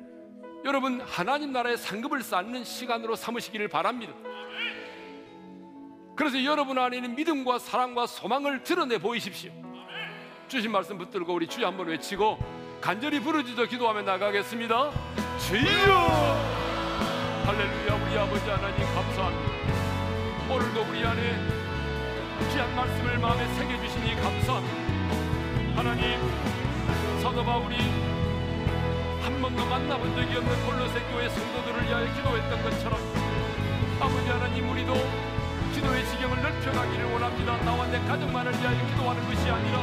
여러분 0.64 1.00
하나님 1.00 1.52
나라의 1.52 1.76
상급을 1.76 2.22
쌓는 2.22 2.64
시간으로 2.64 3.16
삼으시기를 3.16 3.68
바랍니다. 3.68 4.14
그래서 6.14 6.44
여러분 6.44 6.78
안에 6.78 6.96
있는 6.96 7.14
믿음과 7.14 7.58
사랑과 7.58 8.06
소망을 8.06 8.62
드러내 8.62 8.98
보이십시오. 8.98 9.50
주신 10.48 10.70
말씀 10.70 10.98
붙들고 10.98 11.32
우리 11.32 11.46
주여 11.46 11.66
한번 11.66 11.88
외치고 11.88 12.38
간절히 12.80 13.20
부르짖어 13.20 13.64
기도하며 13.66 14.02
나가겠습니다. 14.02 14.90
주여! 15.38 16.62
할렐루야 17.46 18.06
우리 18.06 18.18
아버지 18.18 18.50
하나님 18.50 18.84
감사합니다. 18.94 20.54
오늘도 20.54 20.82
우리 20.90 21.04
안에 21.04 21.22
귀한 22.52 22.76
말씀을 22.76 23.18
마음에 23.18 23.46
새겨 23.54 23.80
주시니 23.82 24.14
감사합니다. 24.16 25.76
하나님 25.76 26.20
사도 27.22 27.42
바울이 27.42 27.76
한 29.22 29.40
번도 29.40 29.64
만나본 29.64 30.14
적이 30.14 30.36
없는 30.36 30.66
골로새 30.66 31.00
교회 31.10 31.28
성도들을 31.30 31.84
위하여 31.84 32.14
기도했던 32.14 32.62
것처럼 32.62 33.00
아버지 33.98 34.28
하나님 34.28 34.68
우리도 34.68 35.31
기도의 35.82 36.06
지경을 36.06 36.40
넓혀가기를 36.40 37.12
원합니다. 37.12 37.56
나와 37.64 37.86
내 37.88 37.98
가족만을 38.06 38.52
위하여 38.52 38.86
기도하는 38.86 39.26
것이 39.26 39.50
아니라 39.50 39.82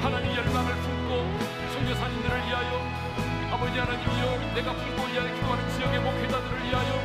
하나님 0.00 0.36
열망을 0.36 0.72
품고 0.72 1.38
선교사님들을 1.74 2.36
위하여 2.46 2.70
아버지 3.50 3.76
하나님이여 3.76 4.54
내가 4.54 4.72
품고 4.72 5.10
위하여 5.10 5.34
기도하는 5.34 5.70
지역의 5.74 6.00
목회자들을 6.00 6.62
위하여 6.62 7.02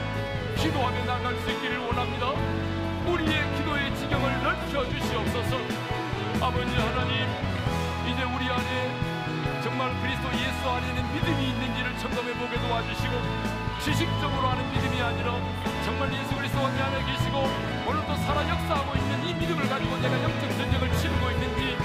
기도하며 0.56 1.06
나갈 1.06 1.36
수 1.41 1.49
있기를 1.49 1.80
원합니다. 1.80 2.30
우리의 3.10 3.58
기도의 3.58 3.95
지경을 3.97 4.43
넓혀 4.43 4.86
주시옵소서. 4.86 5.58
아버지 6.45 6.76
하나님 6.78 7.26
이제 8.06 8.22
우리 8.22 8.45
안에 8.45 9.64
정말 9.64 9.89
그리스도 10.01 10.30
예수 10.30 10.70
안에 10.70 10.88
있는 10.89 11.01
믿음이 11.12 11.43
있는지를 11.49 11.97
점검해 11.97 12.34
보게 12.38 12.56
도와주시고 12.62 13.14
지식적으로 13.82 14.47
하는 14.47 14.72
믿음이 14.72 15.01
아니라 15.01 15.41
정말 15.86 16.11
예수 16.13 16.36
그리스도 16.36 16.59
내 16.73 16.81
안에 16.81 16.97
계시고 17.05 17.38
오늘도 17.88 18.15
살아 18.25 18.41
역사하고 18.49 18.97
있는 18.97 19.29
이 19.29 19.33
믿음을 19.36 19.69
가지고 19.69 19.97
내가 19.97 20.17
영적 20.23 20.49
전쟁을 20.57 20.91
치르고 20.97 21.29
있는지 21.29 21.77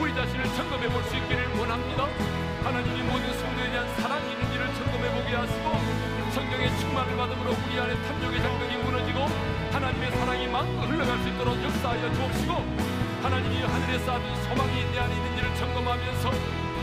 우리 0.00 0.14
자신을 0.14 0.44
점검해 0.54 0.88
볼 0.88 1.02
수 1.04 1.16
있기를 1.16 1.58
원합니다. 1.58 2.06
하나님이 2.62 3.02
모든 3.02 3.26
성도에 3.34 3.70
대한 3.70 3.88
사랑이 3.98 4.30
있는지를 4.32 4.66
점검해 4.74 5.10
보게 5.10 5.34
하시고 5.34 5.66
성경의 6.32 6.78
충만을 6.78 7.16
받음으로 7.16 7.50
우리 7.50 7.80
안에 7.80 7.94
탐욕의 8.02 8.42
장벽이 8.42 8.76
무너지고 8.78 9.26
하나님의 9.72 10.10
사랑이 10.12 10.46
마음껏 10.46 10.86
흘러갈 10.86 11.18
수 11.18 11.28
있도록 11.28 11.62
역사하여 11.62 12.14
주옵시고 12.14 12.52
하나님이 13.22 13.62
하늘에 13.62 13.98
쌓아둔 14.00 14.36
소망이 14.44 14.84
내 14.92 14.98
안에 15.00 15.14
있는지를 15.16 15.54
점검하면서 15.56 16.30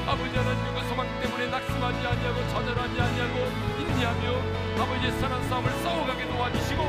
아버지 0.08 0.38
하나님 0.38 0.76
그 0.76 0.88
소망 0.88 1.08
때문에 1.20 1.48
낙심하지 1.48 2.08
아니하고 2.08 2.48
좌절하지 2.50 3.02
아니하고 3.02 3.38
인내하며 3.82 4.82
아버지의 4.84 5.12
선한 5.20 5.50
싸움을 5.50 5.72
싸워가게 5.72 6.28
도와주시고 6.28 6.84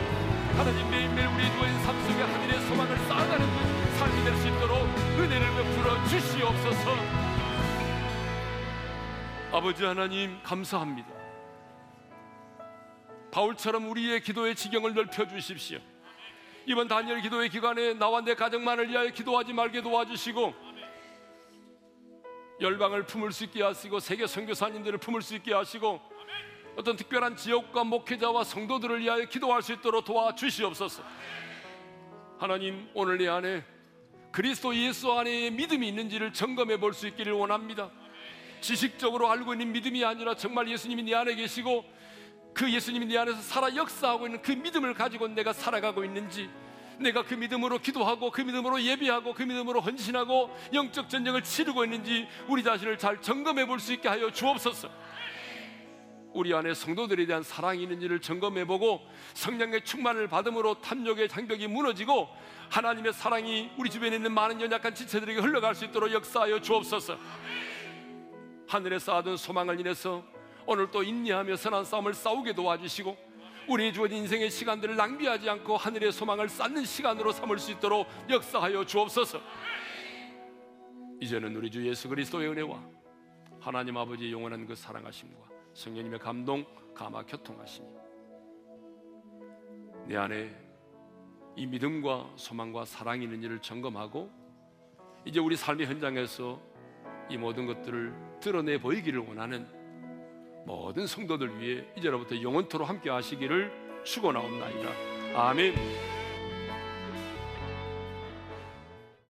하나님 0.56 0.90
매일매일 0.90 1.28
우리 1.28 1.50
누워있는 1.50 1.84
삶 1.84 2.00
속에 2.02 2.22
하늘의 2.22 2.60
소망을 2.66 2.96
쌓아가는 2.98 3.46
그 3.46 3.98
삶이 3.98 4.24
될 4.24 4.36
수 4.36 4.48
있도록 4.48 4.78
은혜를 5.18 5.46
베풀어 5.56 6.04
주시옵소서. 6.08 6.90
아버지 9.52 9.84
하나님 9.84 10.38
감사합니다. 10.42 11.08
바울처럼 13.32 13.88
우리의 13.90 14.20
기도의 14.20 14.54
지경을 14.54 14.94
넓혀 14.94 15.26
주십시오. 15.26 15.78
이번 16.66 16.88
단열 16.88 17.20
기도의 17.22 17.48
기간에 17.48 17.94
나와 17.94 18.20
내 18.20 18.34
가정만을 18.34 18.90
위하여 18.90 19.08
기도하지 19.10 19.52
말게 19.52 19.82
도와주시고 19.82 20.65
열방을 22.60 23.04
품을 23.04 23.32
수 23.32 23.44
있게 23.44 23.62
하시고 23.62 24.00
세계 24.00 24.26
선교사님들을 24.26 24.98
품을 24.98 25.22
수 25.22 25.34
있게 25.34 25.52
하시고 25.52 26.00
어떤 26.76 26.96
특별한 26.96 27.36
지역과 27.36 27.84
목회자와 27.84 28.44
성도들을 28.44 29.00
위하여 29.00 29.24
기도할 29.26 29.62
수 29.62 29.72
있도록 29.72 30.04
도와주시옵소서. 30.04 31.02
하나님 32.38 32.88
오늘 32.94 33.18
내 33.18 33.28
안에 33.28 33.64
그리스도 34.30 34.74
예수 34.74 35.10
안에 35.12 35.50
믿음이 35.50 35.88
있는지를 35.88 36.32
점검해 36.32 36.78
볼 36.78 36.92
수 36.92 37.06
있기를 37.08 37.32
원합니다. 37.32 37.90
지식적으로 38.60 39.30
알고 39.30 39.54
있는 39.54 39.72
믿음이 39.72 40.04
아니라 40.04 40.34
정말 40.34 40.68
예수님이 40.68 41.02
내 41.04 41.14
안에 41.14 41.34
계시고 41.34 41.84
그 42.52 42.70
예수님이 42.70 43.06
내 43.06 43.16
안에서 43.18 43.40
살아 43.40 43.74
역사하고 43.74 44.26
있는 44.26 44.42
그 44.42 44.52
믿음을 44.52 44.94
가지고 44.94 45.28
내가 45.28 45.52
살아가고 45.52 46.04
있는지 46.04 46.50
내가 46.98 47.22
그 47.22 47.34
믿음으로 47.34 47.78
기도하고 47.78 48.30
그 48.30 48.40
믿음으로 48.40 48.82
예비하고 48.82 49.34
그 49.34 49.42
믿음으로 49.42 49.80
헌신하고 49.80 50.50
영적 50.72 51.08
전쟁을 51.08 51.42
치르고 51.42 51.84
있는지 51.84 52.26
우리 52.48 52.62
자신을 52.62 52.98
잘 52.98 53.20
점검해 53.20 53.66
볼 53.66 53.78
수 53.78 53.92
있게 53.92 54.08
하여 54.08 54.30
주옵소서. 54.30 54.88
우리 56.32 56.52
안에 56.54 56.74
성도들에 56.74 57.24
대한 57.26 57.42
사랑이 57.42 57.82
있는지를 57.82 58.20
점검해 58.20 58.66
보고 58.66 59.00
성령의 59.34 59.84
충만을 59.84 60.28
받음으로 60.28 60.80
탐욕의 60.80 61.28
장벽이 61.28 61.66
무너지고 61.66 62.28
하나님의 62.68 63.12
사랑이 63.14 63.70
우리 63.78 63.88
주변에 63.88 64.16
있는 64.16 64.32
많은 64.32 64.60
연약한 64.60 64.94
지체들에게 64.94 65.40
흘러갈 65.40 65.74
수 65.74 65.86
있도록 65.86 66.12
역사하여 66.12 66.60
주옵소서. 66.60 67.16
하늘에 68.68 68.98
쌓아둔 68.98 69.36
소망을 69.36 69.80
인해서 69.80 70.24
오늘 70.66 70.90
또 70.90 71.02
인내하며 71.02 71.56
선한 71.56 71.84
싸움을 71.84 72.12
싸우게 72.12 72.54
도와주시고 72.54 73.16
우리의 73.68 73.92
주어진 73.92 74.18
인생의 74.18 74.50
시간들을 74.50 74.96
낭비하지 74.96 75.48
않고 75.50 75.76
하늘의 75.76 76.12
소망을 76.12 76.48
쌓는 76.48 76.84
시간으로 76.84 77.32
삼을 77.32 77.58
수 77.58 77.72
있도록 77.72 78.06
역사하여 78.28 78.84
주옵소서. 78.84 79.40
이제는 81.20 81.56
우리 81.56 81.70
주 81.70 81.86
예수 81.86 82.08
그리스도의 82.08 82.48
은혜와 82.50 82.82
하나님 83.60 83.96
아버지의 83.96 84.32
영원한 84.32 84.66
그 84.66 84.74
사랑하심과 84.74 85.38
성령님의 85.74 86.18
감동, 86.20 86.64
감화, 86.94 87.24
교통하심이 87.24 87.88
내 90.06 90.16
안에 90.16 90.54
이 91.56 91.66
믿음과 91.66 92.34
소망과 92.36 92.84
사랑이 92.84 93.24
있는지를 93.24 93.60
점검하고 93.60 94.30
이제 95.24 95.40
우리 95.40 95.56
삶의 95.56 95.86
현장에서 95.86 96.60
이 97.28 97.36
모든 97.36 97.66
것들을 97.66 98.38
드러내 98.40 98.78
보이기를 98.78 99.20
원하는 99.20 99.66
모든 100.66 101.06
성도들 101.06 101.60
위해 101.60 101.84
이제로부터 101.96 102.42
영원토록 102.42 102.88
함께 102.88 103.08
하시기를 103.08 103.70
축원하옵나이다. 104.04 104.90
아멘. 105.34 106.15